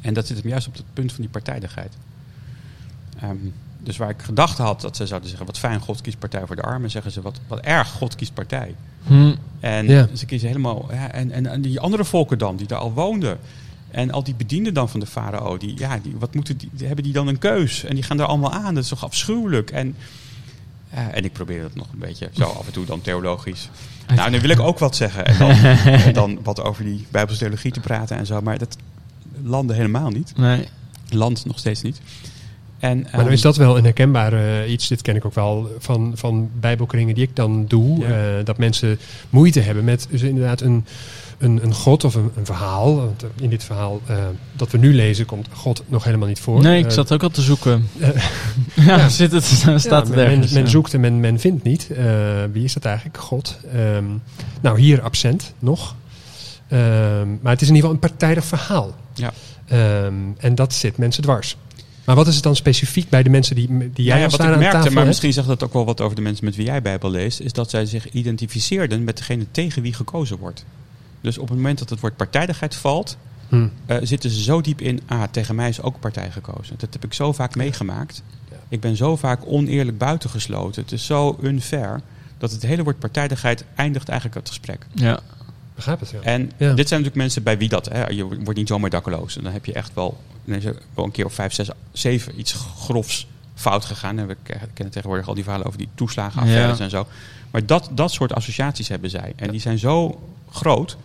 [0.00, 1.96] En dat zit hem juist op het punt van die partijdigheid.
[3.20, 3.36] Ehm,
[3.78, 5.46] dus waar ik gedacht had dat ze zouden zeggen...
[5.46, 6.90] wat fijn, God kiest partij voor de armen...
[6.90, 8.74] zeggen ze, wat, wat erg, God kiest partij.
[9.06, 9.34] Hm.
[9.60, 10.08] En Ja.
[10.14, 10.88] ze kiezen helemaal.
[10.92, 13.38] Ja, en, en, en die andere volken dan, die daar al woonden.
[13.90, 17.04] En al die bedienden dan van de farao, die, ja, die, wat moeten die, hebben
[17.04, 17.84] die dan een keus?
[17.84, 18.74] En die gaan er allemaal aan.
[18.74, 19.70] Dat is toch afschuwelijk?
[19.70, 19.96] En,
[20.90, 23.68] en ik probeer dat nog een beetje zo af en toe dan theologisch.
[24.14, 25.24] Nou, nu wil ik ook wat zeggen.
[25.26, 25.50] En dan,
[26.06, 28.40] en dan wat over die Bijbelse theologie te praten en zo.
[28.40, 28.76] Maar dat
[29.42, 30.32] landde helemaal niet.
[30.36, 30.68] Nee.
[31.08, 32.00] Land nog steeds niet.
[32.80, 34.88] En, Maar nou is dat wel een herkenbaar eh, iets.
[34.88, 37.98] Dit ken ik ook wel van, van bijbelkringen die ik dan doe.
[38.00, 38.06] Ja.
[38.38, 38.98] eh, dat mensen
[39.30, 40.84] moeite hebben met dus inderdaad een,
[41.38, 42.96] een, een god of een, een verhaal.
[42.96, 44.16] Want in dit verhaal eh,
[44.56, 46.62] dat we nu lezen komt God nog helemaal niet voor.
[46.62, 47.88] Nee, ik Eh, zat ook al te zoeken.
[47.98, 48.08] eh,
[48.86, 49.08] ja, ja.
[49.08, 50.52] Zit het, staat ja, het men, ergens.
[50.52, 50.68] men ja.
[50.68, 51.90] zoekt en men, men vindt niet.
[51.90, 52.04] Eh,
[52.52, 53.18] wie is dat eigenlijk?
[53.18, 53.58] God.
[53.74, 54.04] Ehm,
[54.60, 55.94] nou, hier absent nog.
[56.68, 58.94] Ehm, maar het is in ieder geval een partijdig verhaal.
[59.14, 59.32] Ja.
[59.68, 61.56] Ehm, en dat zit mensen dwars.
[62.04, 64.40] Maar wat is het dan specifiek bij de mensen die, die jij Nou ja, wat
[64.40, 65.06] ik aan merkte, tafel maar hebt?
[65.06, 67.52] misschien zegt dat ook wel wat over de mensen met wie jij Bijbel leest, is
[67.52, 70.64] dat zij zich identificeerden met degene tegen wie gekozen wordt.
[71.20, 73.16] Dus op het moment dat het woord partijdigheid valt,
[73.48, 73.66] Hm.
[73.86, 76.74] eh, zitten ze zo diep in, ah, tegen mij is ook partij gekozen.
[76.78, 78.22] Dat heb ik zo vaak meegemaakt.
[78.50, 78.56] Ja.
[78.68, 80.82] Ik ben zo vaak oneerlijk buitengesloten.
[80.82, 82.00] Het is zo unfair
[82.38, 84.86] dat het hele woord partijdigheid eindigt eigenlijk het gesprek.
[84.94, 85.20] Ja.
[85.74, 86.18] Begrijp het, ja.
[86.22, 86.72] En Ja.
[86.72, 89.36] dit zijn natuurlijk mensen bij wie dat, hè, je wordt niet zomaar dakkeloos.
[89.36, 91.68] En dan heb je echt wel, dan is er wel een keer of vijf, zes,
[91.92, 94.18] zeven iets grofs fout gegaan.
[94.18, 96.84] En we ke- kennen tegenwoordig al die verhalen over die toeslagenaffaires Ja.
[96.84, 97.06] en zo.
[97.50, 99.32] Maar dat, dat soort associaties hebben zij.
[99.36, 100.20] En die zijn zo
[100.50, 100.96] groot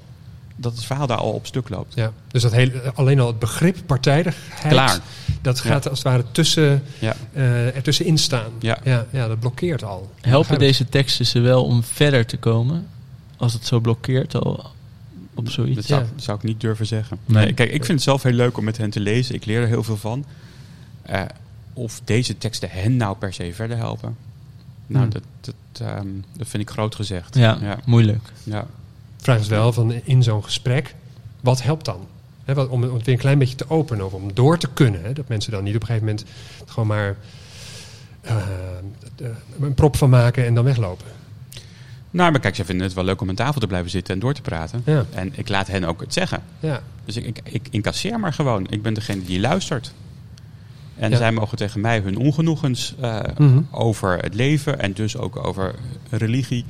[0.55, 1.93] dat het verhaal daar al op stuk loopt.
[1.95, 4.99] Ja, dus dat hele, alleen al het begrip partijdigheid, Klaar.
[5.41, 7.15] dat gaat als het ware tussen, Ja.
[7.33, 8.51] eh ertussenin staan.
[8.59, 8.77] Ja.
[8.83, 10.11] Ja, ja, dat blokkeert al.
[10.21, 12.87] Helpen deze teksten ze wel om verder te komen?
[13.37, 14.71] Als het zo blokkeert al
[15.35, 15.75] op zoiets?
[15.75, 16.07] Dat zou, Ja.
[16.15, 17.17] dat zou ik niet durven zeggen.
[17.25, 17.53] Nee.
[17.53, 19.35] Kijk, ik vind het zelf heel leuk om met hen te lezen.
[19.35, 20.25] Ik leer er heel veel van.
[21.01, 21.21] Eh,
[21.73, 24.15] of deze teksten hen nou per se verder helpen.
[24.87, 25.13] Nou, Hmm.
[25.13, 26.07] dat, dat, ehm,
[26.37, 27.35] dat vind ik groot gezegd.
[27.35, 27.79] Ja, ja.
[27.85, 28.31] moeilijk.
[28.43, 28.61] ja.
[29.17, 30.95] De vraag is wel van in zo'n gesprek,
[31.41, 31.99] wat helpt dan?
[32.45, 35.03] Wat, om, om het weer een klein beetje te openen of om door te kunnen.
[35.03, 36.25] Hè, dat mensen dan niet op een gegeven moment
[36.65, 37.15] gewoon maar
[38.21, 39.27] eh, eh,
[39.59, 41.05] een prop van maken en dan weglopen.
[42.15, 44.19] Nou, maar kijk, ze vinden het wel leuk om aan tafel te blijven zitten en
[44.19, 44.81] door te praten.
[44.85, 46.41] Ja, En ik laat hen ook het zeggen.
[46.59, 46.81] ja.
[47.05, 48.67] Dus ik, ik, ik incasseer maar gewoon.
[48.69, 49.93] Ik ben degene die luistert.
[50.95, 51.17] En Ja.
[51.17, 53.61] zij mogen tegen mij hun ongenoegens eh, Mhm.
[53.71, 55.75] over het leven en dus ook over
[56.09, 56.65] religie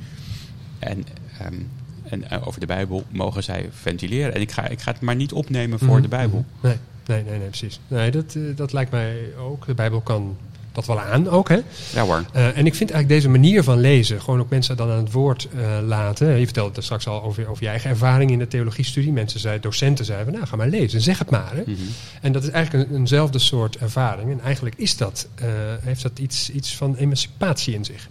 [0.78, 1.04] en,
[1.38, 1.54] ehm,
[2.02, 4.34] en eh, over de Bijbel mogen zij ventileren.
[4.34, 6.02] En ik ga, ik ga het maar niet opnemen voor Mhm.
[6.02, 6.44] de Bijbel.
[6.60, 6.76] Nee,
[7.06, 7.80] nee, nee, nee precies.
[7.88, 9.66] Nee, dat, eh, dat lijkt mij ook.
[9.66, 10.36] De Bijbel kan
[10.76, 11.58] dat wel aan ook, hè?
[11.92, 12.24] Ja hoor.
[12.32, 15.12] Eh, en ik vind eigenlijk deze manier van lezen, gewoon ook mensen dan aan het
[15.12, 16.38] woord eh, laten.
[16.38, 19.12] Je vertelde het straks al over, over je eigen ervaring in de theologiestudie.
[19.12, 21.52] Mensen zeiden, docenten zeiden, nou ga maar lezen, zeg het maar.
[21.54, 21.62] Hè.
[21.66, 21.80] Mhm.
[22.20, 24.30] En dat is eigenlijk een, eenzelfde soort ervaring.
[24.30, 25.46] En eigenlijk is dat, eh,
[25.80, 28.08] heeft dat iets, iets van emancipatie in zich.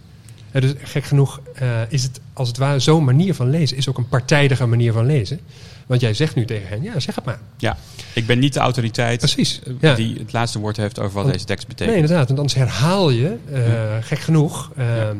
[0.52, 1.40] Dus gek genoeg
[1.88, 5.06] is het als het ware zo'n manier van lezen, is ook een partijdige manier van
[5.06, 5.40] lezen.
[5.86, 7.38] Want jij zegt nu tegen hen, ja zeg het maar.
[7.56, 7.76] Ja,
[8.12, 9.60] ik ben niet de autoriteit Precies.
[9.80, 9.94] Ja.
[9.94, 11.96] die het laatste woord heeft over wat Want- deze tekst Nee, betekent.
[12.02, 12.26] inderdaad.
[12.26, 15.16] Want anders herhaal je, eh, gek genoeg, ehm,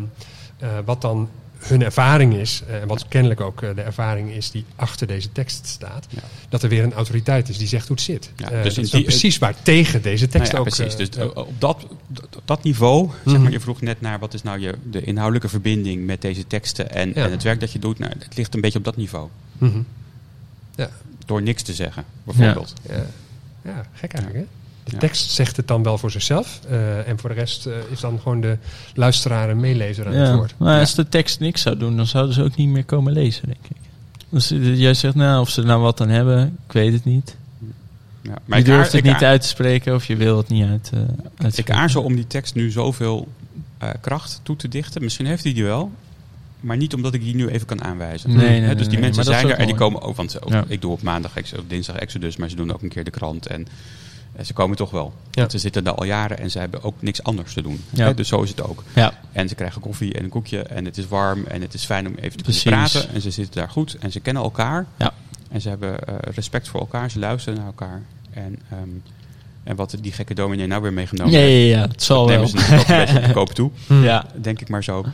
[0.58, 2.62] eh, wat dan hun ervaring is.
[2.68, 6.06] eh, En wat kennelijk ook de ervaring is die achter deze tekst staat.
[6.08, 6.20] Ja.
[6.48, 8.30] Dat er weer een autoriteit is die zegt hoe het zit.
[8.36, 10.76] Ja, dus dat is die- precies waar tegen deze tekst Nou ja, ook...
[10.76, 10.96] precies.
[10.96, 11.86] Dus op dat,
[12.36, 13.42] op dat niveau, zeg Mhm.
[13.42, 16.90] maar, je vroeg net naar wat is nou je, de inhoudelijke verbinding met deze teksten
[16.90, 17.98] en, en het werk dat je doet.
[17.98, 19.28] Nou, het ligt een beetje op dat niveau.
[19.58, 19.78] mhm.
[20.76, 20.88] Ja,
[21.26, 22.72] Door niks te zeggen, bijvoorbeeld.
[22.88, 22.94] ja.
[23.64, 24.54] ja, gek eigenlijk hè?
[24.84, 24.98] De Ja.
[24.98, 26.60] tekst zegt het dan wel voor zichzelf.
[26.68, 28.56] eh, en voor de rest eh, is dan gewoon de
[28.94, 30.36] luisteraar en meelezer aan het Ja.
[30.36, 30.54] woord.
[30.56, 33.46] Maar als de tekst niks zou doen, dan zouden ze ook niet meer komen lezen,
[33.46, 33.76] denk ik.
[34.28, 37.36] Dus eh, jij zegt, nou, of ze nou wat aan hebben, ik weet het niet.
[38.22, 38.56] Ja.
[38.56, 40.90] je durft aar- het niet aar- uit te spreken of je wil het niet uit,
[40.94, 41.08] eh Ik
[41.44, 41.74] uitspreken.
[41.74, 43.28] aarzel om die tekst nu zoveel
[43.78, 45.02] eh, kracht toe te dichten.
[45.02, 45.90] Misschien heeft hij die wel.
[46.60, 48.36] Maar niet omdat ik die nu even kan aanwijzen.
[48.36, 50.16] Nee, nee, dus die mensen zijn er en die komen ook.
[50.16, 50.64] Want ook, Ja.
[50.68, 53.46] ik doe op maandag of dinsdag Exodus, maar ze doen ook een keer de krant.
[53.46, 53.66] En
[54.36, 55.12] eh, ze komen toch wel.
[55.30, 55.40] Ja.
[55.40, 57.80] Want ze zitten daar al jaren en ze hebben ook niks anders te doen.
[57.90, 58.12] Ja.
[58.12, 58.82] Dus zo is het ook.
[58.94, 61.84] Ja, En ze krijgen koffie en een koekje en het is warm en het is
[61.84, 62.62] fijn om even te Precies.
[62.62, 63.14] kunnen praten.
[63.14, 64.86] En ze zitten daar goed en ze kennen elkaar.
[64.98, 65.12] Ja.
[65.50, 68.02] En ze hebben eh, respect voor elkaar, ze luisteren naar elkaar.
[68.30, 68.88] En, ehm,
[69.64, 72.34] en wat die gekke dominee nou weer meegenomen ja, heeft, ja, ja, het zal wel.
[72.36, 73.70] nemen ze ook een beetje op de koop toe.
[73.88, 75.04] Ja, Denk ik maar zo.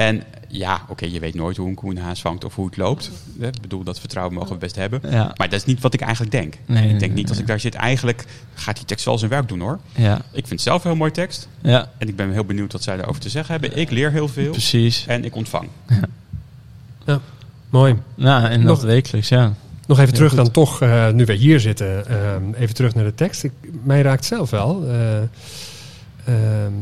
[0.00, 2.76] En ja, oké, je weet nooit hoe een koe een haas vangt of hoe het
[2.76, 3.10] loopt.
[3.40, 5.00] Hè, Ik bedoel, dat vertrouwen mogen we best hebben.
[5.10, 6.54] ja, Maar dat is niet wat ik eigenlijk denk.
[6.66, 7.40] Nee, ik denk nee, niet als nee.
[7.40, 8.24] ik daar zit, eigenlijk
[8.54, 9.78] gaat die tekst wel zijn werk doen hoor.
[9.96, 11.48] ja, Ik vind het zelf een heel mooi tekst.
[11.62, 13.78] ja, En ik ben heel benieuwd wat zij daarover te zeggen hebben.
[13.78, 15.04] Ik leer heel veel precies.
[15.06, 15.68] en ik ontvang.
[17.70, 17.96] Mooi.
[18.14, 19.54] Nou, en Nog- dat wekelijks, ja.
[19.86, 20.38] Nog even Ja, terug goed.
[20.38, 23.44] dan toch, eh, nu we hier zitten, ehm, even terug naar de tekst.
[23.44, 24.84] Ik, mij raakt zelf wel.
[24.88, 25.18] eh,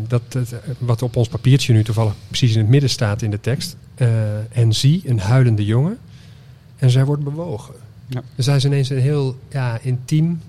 [0.06, 3.30] dat, het, eh, wat op ons papiertje nu toevallig precies in het midden staat in
[3.30, 3.76] de tekst.
[3.94, 5.98] Eh, en zie een huilende jongen
[6.76, 7.74] en zij wordt bewogen.
[8.06, 8.22] Ja.
[8.34, 10.40] Dus hij is ineens een heel ja, intiem,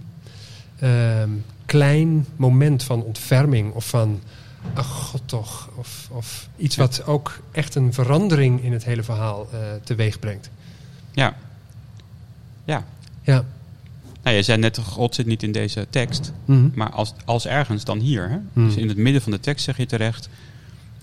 [0.79, 1.29] ehm,
[1.65, 4.19] klein moment van ontferming of van,
[4.73, 5.69] ach god toch.
[5.75, 6.81] Of, of iets Ja.
[6.81, 10.49] wat ook echt een verandering in het hele verhaal eh teweeg brengt.
[11.11, 11.35] Ja.
[12.65, 12.85] Ja.
[13.21, 13.45] Ja.
[14.29, 16.31] Nou, je zei net, God zit niet in deze tekst.
[16.45, 16.69] Mhm.
[16.73, 18.29] Maar als, als ergens, dan hier.
[18.29, 18.37] Hè?
[18.53, 18.67] Hmm.
[18.67, 20.29] Dus in het midden van de tekst zeg je terecht.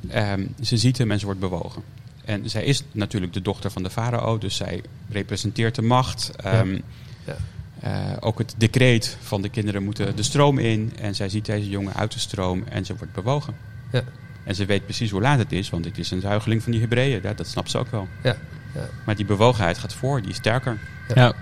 [0.09, 1.83] ehm, ze ziet hem en ze wordt bewogen.
[2.25, 4.39] En zij is natuurlijk de dochter van de farao.
[4.39, 6.31] Dus zij representeert de macht.
[6.37, 6.79] Ehm,
[7.27, 7.37] Ja.
[7.81, 10.93] eh, ook het decreet van de kinderen moeten de stroom in.
[11.01, 13.55] En zij ziet deze jongen uit de stroom en ze wordt bewogen.
[13.93, 14.03] Ja.
[14.45, 16.81] En ze weet precies hoe laat het is, want dit is een zuigeling van die
[16.81, 17.21] Hebreeën.
[17.23, 18.09] Ja, dat snapt ze ook wel.
[18.23, 18.37] Ja,
[18.75, 18.89] ja.
[19.05, 20.79] Maar die bewogenheid gaat voor, die is sterker.
[21.15, 21.35] Ja,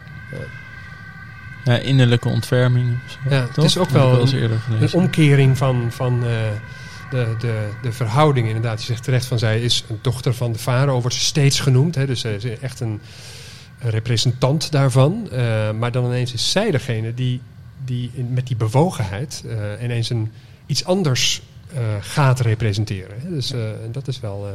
[1.64, 2.98] Ja, innerlijke ontferming.
[3.08, 4.50] zo, Ja, het is ook wel eens een-
[4.80, 6.30] Een omkering van, van eh,
[7.10, 8.80] de, de, de verhouding inderdaad.
[8.80, 11.94] Je zegt terecht van zij is een dochter van de farao, wordt ze steeds genoemd.
[11.94, 13.00] Hè, dus ze is echt een,
[13.80, 15.28] een representant daarvan.
[15.30, 17.40] Eh, maar dan ineens is zij degene die,
[17.84, 20.32] die in- met die bewogenheid eh, ineens een,
[20.66, 21.42] iets anders
[21.74, 23.16] eh, gaat representeren.
[23.22, 23.28] Hè.
[23.30, 24.46] Dus eh, en dat is wel...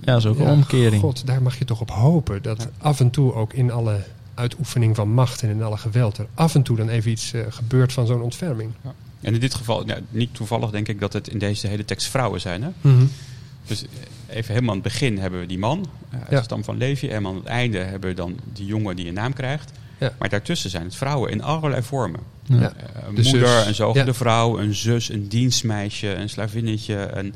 [0.00, 1.00] Ja, dat is ook een ja, omkering.
[1.02, 2.42] God, daar mag je toch op hopen.
[2.42, 3.96] Dat af en toe ook in alle
[4.36, 6.18] uitoefening van macht en in alle geweld...
[6.18, 8.70] er af en toe dan even iets eh, gebeurt van zo'n ontferming.
[9.20, 12.08] En in dit geval, ja, niet toevallig denk ik dat het in deze hele tekst
[12.08, 12.62] vrouwen zijn.
[12.62, 12.70] Hè?
[13.66, 16.36] Dus eh, even helemaal aan het begin hebben we die man, eh, uit Ja.
[16.38, 17.08] de stam van Levi.
[17.08, 19.72] En aan het einde hebben we dan die jongen die een naam krijgt.
[19.98, 20.12] Ja.
[20.18, 22.20] Maar daartussen zijn het vrouwen in allerlei vormen.
[22.44, 22.56] Ja.
[22.60, 22.72] Ja.
[23.08, 23.66] Een De moeder, zus.
[23.66, 24.14] een zogende Ja.
[24.14, 27.34] vrouw, een zus, een dienstmeisje, een slavinnetje, een,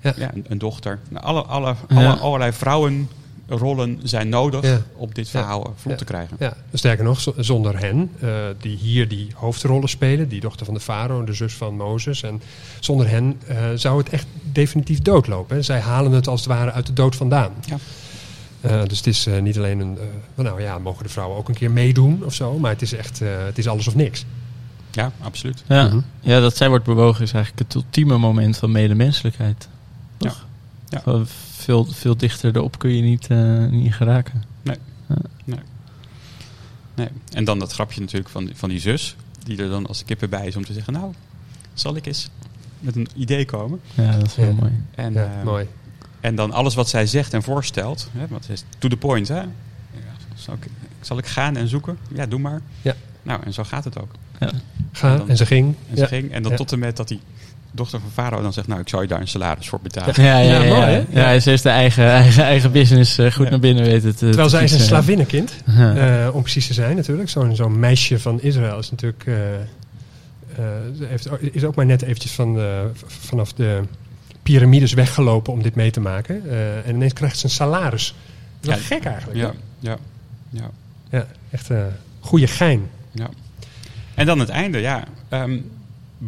[0.00, 0.12] Ja.
[0.16, 0.30] ja.
[0.34, 0.98] een, een dochter.
[1.08, 1.96] Nou, alle, alle, Ja.
[1.96, 2.52] alle, allerlei
[3.58, 4.80] vrouwenrollen zijn nodig Ja.
[4.94, 5.30] om dit Ja.
[5.40, 5.96] verhaal vlot Ja.
[5.98, 6.36] te krijgen.
[6.38, 8.28] Ja, sterker nog, zonder hen, eh,
[8.60, 12.42] die hier die hoofdrollen spelen, die dochter van de farao, de zus van Mozes, en
[12.80, 15.56] zonder hen eh, zou het echt definitief doodlopen.
[15.56, 15.62] Hè.
[15.62, 17.52] Zij halen het als het ware uit de dood vandaan.
[17.64, 17.76] Ja.
[18.60, 19.98] Eh, dus het is eh, niet alleen een,
[20.34, 23.20] nou ja, mogen de vrouwen ook een keer meedoen of zo, maar het is echt,
[23.20, 24.24] eh, het is alles of niks.
[24.90, 25.62] Ja, absoluut.
[25.66, 25.84] Ja.
[25.86, 25.98] Mhm.
[26.20, 29.68] ja, dat zij wordt bewogen is eigenlijk het ultieme moment van medemenselijkheid.
[30.16, 30.46] Toch?
[30.88, 30.98] Ja.
[30.98, 31.26] Gewoon
[31.62, 34.42] Veel, veel dichter erop kun je niet, eh, niet geraken.
[36.94, 37.08] Nee.
[37.32, 40.30] En dan dat grapje natuurlijk van, van die zus, die er dan als de kippen
[40.30, 41.12] bij is om te zeggen, nou,
[41.74, 42.28] zal ik eens
[42.80, 43.80] met een idee komen.
[43.94, 44.52] Ja, dat is wel Ja.
[44.52, 44.72] mooi.
[44.94, 45.66] En, Ja, eh, mooi.
[46.20, 49.28] en dan alles wat zij zegt en voorstelt, hè, want het is to the point,
[49.28, 49.40] hè.
[49.40, 49.48] Ja,
[50.34, 50.66] zal, ik,
[51.00, 51.98] zal ik gaan en zoeken?
[52.14, 52.60] Ja, doe maar.
[52.82, 52.94] Ja.
[53.22, 54.10] Nou, en zo gaat het ook.
[54.92, 55.74] Ga, en dan- en ze ging.
[55.90, 56.06] En ze Ja.
[56.08, 56.56] ging, en dan Ja.
[56.56, 57.20] tot en met dat die
[57.72, 60.22] dochter van Farao dan zegt, nou, ik zal je daar een salaris voor betalen.
[60.22, 60.74] Ja, ja, ja.
[60.74, 61.06] Mooi?
[61.10, 63.50] Ja, ze is de eigen, eigen, eigen business eh, goed Ja.
[63.50, 65.54] naar binnen weten te Terwijl te zij is een slavinnenkind.
[65.66, 66.24] Ja.
[66.26, 67.28] Eh, om precies te zijn natuurlijk.
[67.30, 69.24] Zo'n zo'n meisje van Israël is natuurlijk...
[69.26, 69.64] eh, eh,
[70.98, 73.80] ze heeft, is ook maar net eventjes van, eh, vanaf de
[74.42, 76.50] piramides weggelopen om dit mee te maken.
[76.50, 78.14] Eh, en ineens krijgt ze een salaris.
[78.60, 79.38] Dat is gek eigenlijk.
[79.38, 79.96] Ja, ja,
[80.50, 80.70] ja.
[81.10, 81.86] ja echt een
[82.20, 82.88] goede gein.
[83.12, 83.28] Ja.
[84.14, 85.04] En dan het einde, ja.
[85.28, 85.58] Ehm,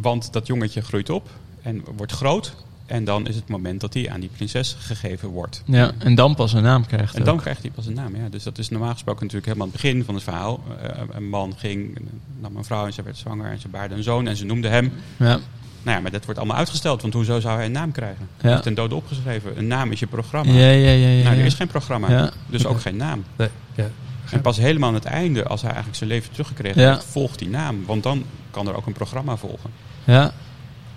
[0.01, 1.29] want dat jongetje groeit op
[1.61, 2.55] en wordt groot.
[2.85, 5.61] En dan is het moment dat hij aan die prinses gegeven wordt.
[5.65, 7.15] ja, en dan pas een naam krijgt.
[7.15, 7.41] En dan ook.
[7.41, 8.15] krijgt hij pas een naam.
[8.15, 8.29] Ja.
[8.29, 10.63] Dus dat is normaal gesproken natuurlijk helemaal het begin van het verhaal.
[10.81, 11.97] Eh, een man ging,
[12.39, 14.67] nam een vrouw en ze werd zwanger en ze baarde een zoon en ze noemde
[14.67, 14.91] hem.
[15.17, 15.39] Ja,
[15.83, 18.27] Nou ja, maar dat wordt allemaal uitgesteld, want hoezo zou hij een naam krijgen?
[18.41, 18.49] Ja.
[18.49, 18.59] Ja.
[18.59, 19.57] Ten dode opgeschreven.
[19.57, 20.51] Een naam is je programma.
[20.51, 21.07] ja, ja, ja.
[21.07, 22.31] ja, nou, er is geen programma, Ja.
[22.47, 23.23] dus ook geen naam.
[23.35, 23.87] Nee, ja.
[24.31, 27.49] En pas helemaal aan het einde, als hij eigenlijk zijn leven teruggekregen heeft, volgt die
[27.49, 27.85] naam.
[27.85, 28.23] Want dan
[28.55, 29.71] kan er ook een programma volgen.
[30.03, 30.33] Ja,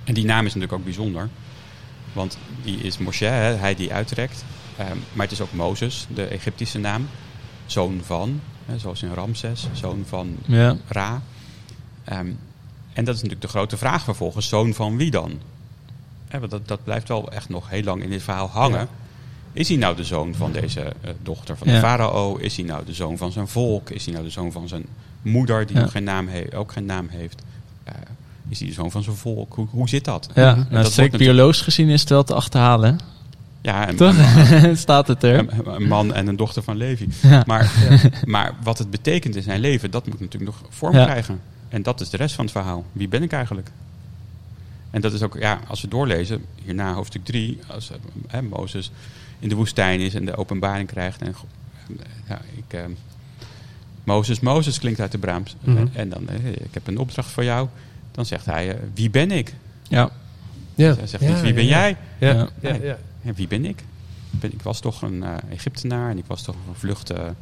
[0.04, 1.28] En die naam is natuurlijk ook bijzonder.
[2.12, 4.44] Want die is Moshe, hè, hij die uitrekt.
[4.76, 7.08] Ehm, maar het is ook Mozes, de Egyptische naam.
[7.66, 10.76] Zoon van, hè, zoals in Ramses, zoon van ja.
[10.88, 11.22] Ra.
[12.04, 12.30] Ehm,
[12.92, 15.40] en dat is natuurlijk de grote vraag vervolgens, zoon van wie dan?
[16.30, 18.78] Want dat, dat blijft wel echt nog heel lang in dit verhaal hangen.
[18.80, 18.88] Ja.
[19.52, 21.74] Is hij nou de zoon van deze eh, dochter van Ja.
[21.74, 22.36] de farao?
[22.36, 23.90] Is hij nou de zoon van zijn volk?
[23.90, 24.84] Is hij nou de zoon van zijn
[25.22, 25.82] moeder, die Ja.
[25.82, 27.42] nog geen naam ook geen naam heeft?
[27.84, 27.94] Eh,
[28.48, 29.54] is hij de zoon van zijn volk?
[29.54, 30.28] Hoe, hoe zit dat?
[30.34, 30.54] ja.
[30.54, 32.90] Nou, dat strikt biologisch gezien is het wel te achterhalen.
[32.94, 33.04] hè?
[33.60, 34.14] Ja, een, Toch?
[34.62, 35.38] een, Staat het er?
[35.38, 37.08] een- een man en een dochter van Levi.
[37.22, 37.42] Ja.
[37.46, 37.72] Maar,
[38.24, 41.40] maar wat het betekent in zijn leven, dat moet natuurlijk nog vorm krijgen.
[41.68, 42.84] En dat is de rest van het verhaal.
[42.92, 43.70] Wie ben ik eigenlijk?
[44.90, 47.96] En dat is ook, ja, als we doorlezen, hierna hoofdstuk 3, als eh,
[48.26, 48.90] hè, Mozes
[49.38, 51.22] in de woestijn is en de openbaring krijgt.
[51.22, 51.46] En, go-
[52.28, 52.84] ja, ik, eh,
[54.04, 55.56] Mozes, Mozes klinkt uit de Braams.
[55.64, 55.86] Mhm.
[55.92, 57.68] En dan, eh, ik heb een opdracht voor jou.
[58.12, 59.54] Dan zegt hij, eh, wie ben ik?
[59.88, 60.10] Ja.
[60.74, 60.94] Ja.
[60.96, 61.96] Hij zegt Ja, niet, wie ben ja, jij?
[62.18, 62.48] Ja, Ja.
[62.60, 62.74] ja.
[62.82, 63.80] ja, Ja, wie ben ik?
[64.30, 67.34] Ik ben- Ik was toch een eh, Egyptenaar en ik was toch een vluchte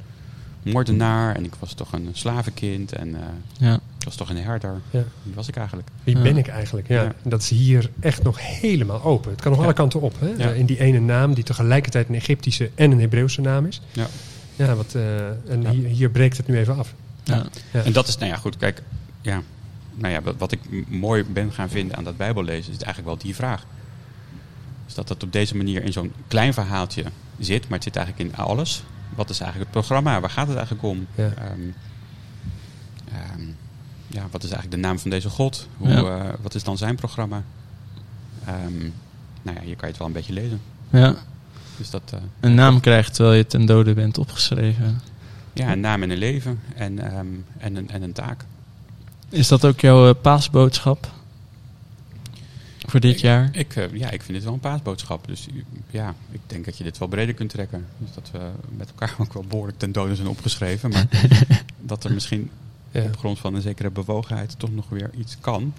[0.62, 3.20] moordenaar en ik was toch een slavenkind en eh,
[3.58, 3.80] Ja.
[4.06, 4.80] Was toch een herder.
[4.90, 5.04] Ja.
[5.22, 5.88] Wie was ik eigenlijk?
[6.04, 6.22] Wie Ja.
[6.22, 6.88] ben ik eigenlijk?
[6.88, 7.12] Ja.
[7.22, 9.30] Dat is hier echt nog helemaal open.
[9.30, 9.66] Het kan nog Ja.
[9.66, 10.14] alle kanten op.
[10.20, 10.28] Hè?
[10.36, 10.50] Ja.
[10.50, 13.80] In die ene naam die tegelijkertijd een Egyptische en een Hebreeuwse naam is.
[13.92, 14.06] Ja.
[14.56, 15.70] Ja, wat, eh, en Ja.
[15.70, 16.94] Hier, hier breekt het nu even af.
[17.24, 17.46] Ja.
[17.72, 17.82] Ja.
[17.82, 18.82] En dat is, nou ja, goed, kijk,
[19.20, 19.42] ja,
[19.94, 23.34] nou ja, wat, ik mooi ben gaan vinden aan dat Bijbellezen is eigenlijk wel die
[23.34, 23.64] vraag.
[24.84, 27.04] Dus dat dat op deze manier in zo'n klein verhaaltje
[27.38, 28.84] zit, maar het zit eigenlijk in alles.
[29.14, 30.20] Wat is eigenlijk het programma?
[30.20, 31.06] Waar gaat het eigenlijk om?
[31.14, 31.24] Ja.
[31.24, 31.60] Ehm,
[33.12, 33.45] ehm,
[34.16, 35.68] ja, wat is eigenlijk de naam van deze God?
[35.76, 36.02] Hoe, Ja.
[36.24, 37.42] eh, wat is dan zijn programma?
[38.44, 38.78] Ehm,
[39.42, 40.60] nou ja, hier kan je het wel een beetje lezen.
[40.90, 41.14] ja.
[41.78, 45.00] Dus dat, eh, Een naam krijgt terwijl je ten dode bent opgeschreven.
[45.52, 47.26] ja, een naam en een leven en, ehm,
[47.58, 48.44] en, een, en een taak.
[49.28, 51.10] Is dat ook jouw eh, paasboodschap?
[52.86, 53.48] Voor dit jaar?
[53.52, 55.26] Ik, ja, ik vind dit wel een paasboodschap.
[55.26, 55.46] Dus
[55.90, 57.86] ja, ik denk dat je dit wel breder kunt trekken.
[57.98, 58.38] Dus dat we
[58.76, 60.90] met elkaar ook wel behoorlijk ten dode zijn opgeschreven.
[60.90, 61.06] Maar
[61.80, 62.50] dat er misschien
[63.02, 63.08] Ja.
[63.08, 65.72] op grond van een zekere bewogenheid toch nog weer iets kan.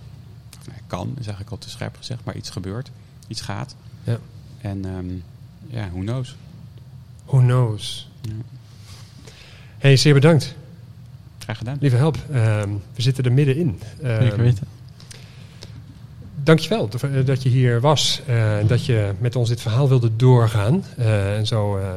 [0.60, 2.92] Of, nee, kan is eigenlijk al te scherp gezegd, maar iets gebeurt.
[3.28, 3.76] Iets gaat.
[4.04, 4.18] Ja.
[4.62, 5.06] En ehm,
[5.78, 6.36] ja, who knows.
[7.26, 8.10] Who knows?
[8.22, 8.32] Ja.
[9.78, 10.56] Hey, zeer bedankt.
[11.40, 11.78] Graag gedaan.
[11.80, 13.80] Lieve help, ehm, we zitten er middenin.
[14.04, 14.68] Ehm, Zeker weten.
[16.44, 18.22] Dankjewel dat- dat je hier was.
[18.28, 20.84] eh, En dat je met ons dit verhaal wilde doorgaan.
[20.98, 21.90] eh, en zo eh,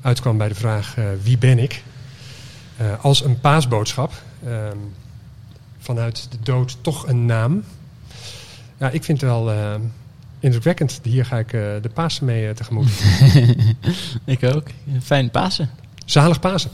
[0.00, 1.82] uitkwam bij de vraag: eh, wie ben ik?
[2.76, 4.12] Eh, als een paasboodschap.
[4.44, 4.76] Ehm,
[5.78, 7.64] vanuit de dood toch een naam.
[8.78, 9.74] Ja, ik vind het wel eh,
[10.40, 11.00] indrukwekkend.
[11.02, 12.90] Hier ga ik eh, de Pasen mee eh, tegemoet.
[14.24, 14.66] ik ook.
[15.02, 15.70] Fijn Pasen.
[16.04, 16.70] Zalig Pasen.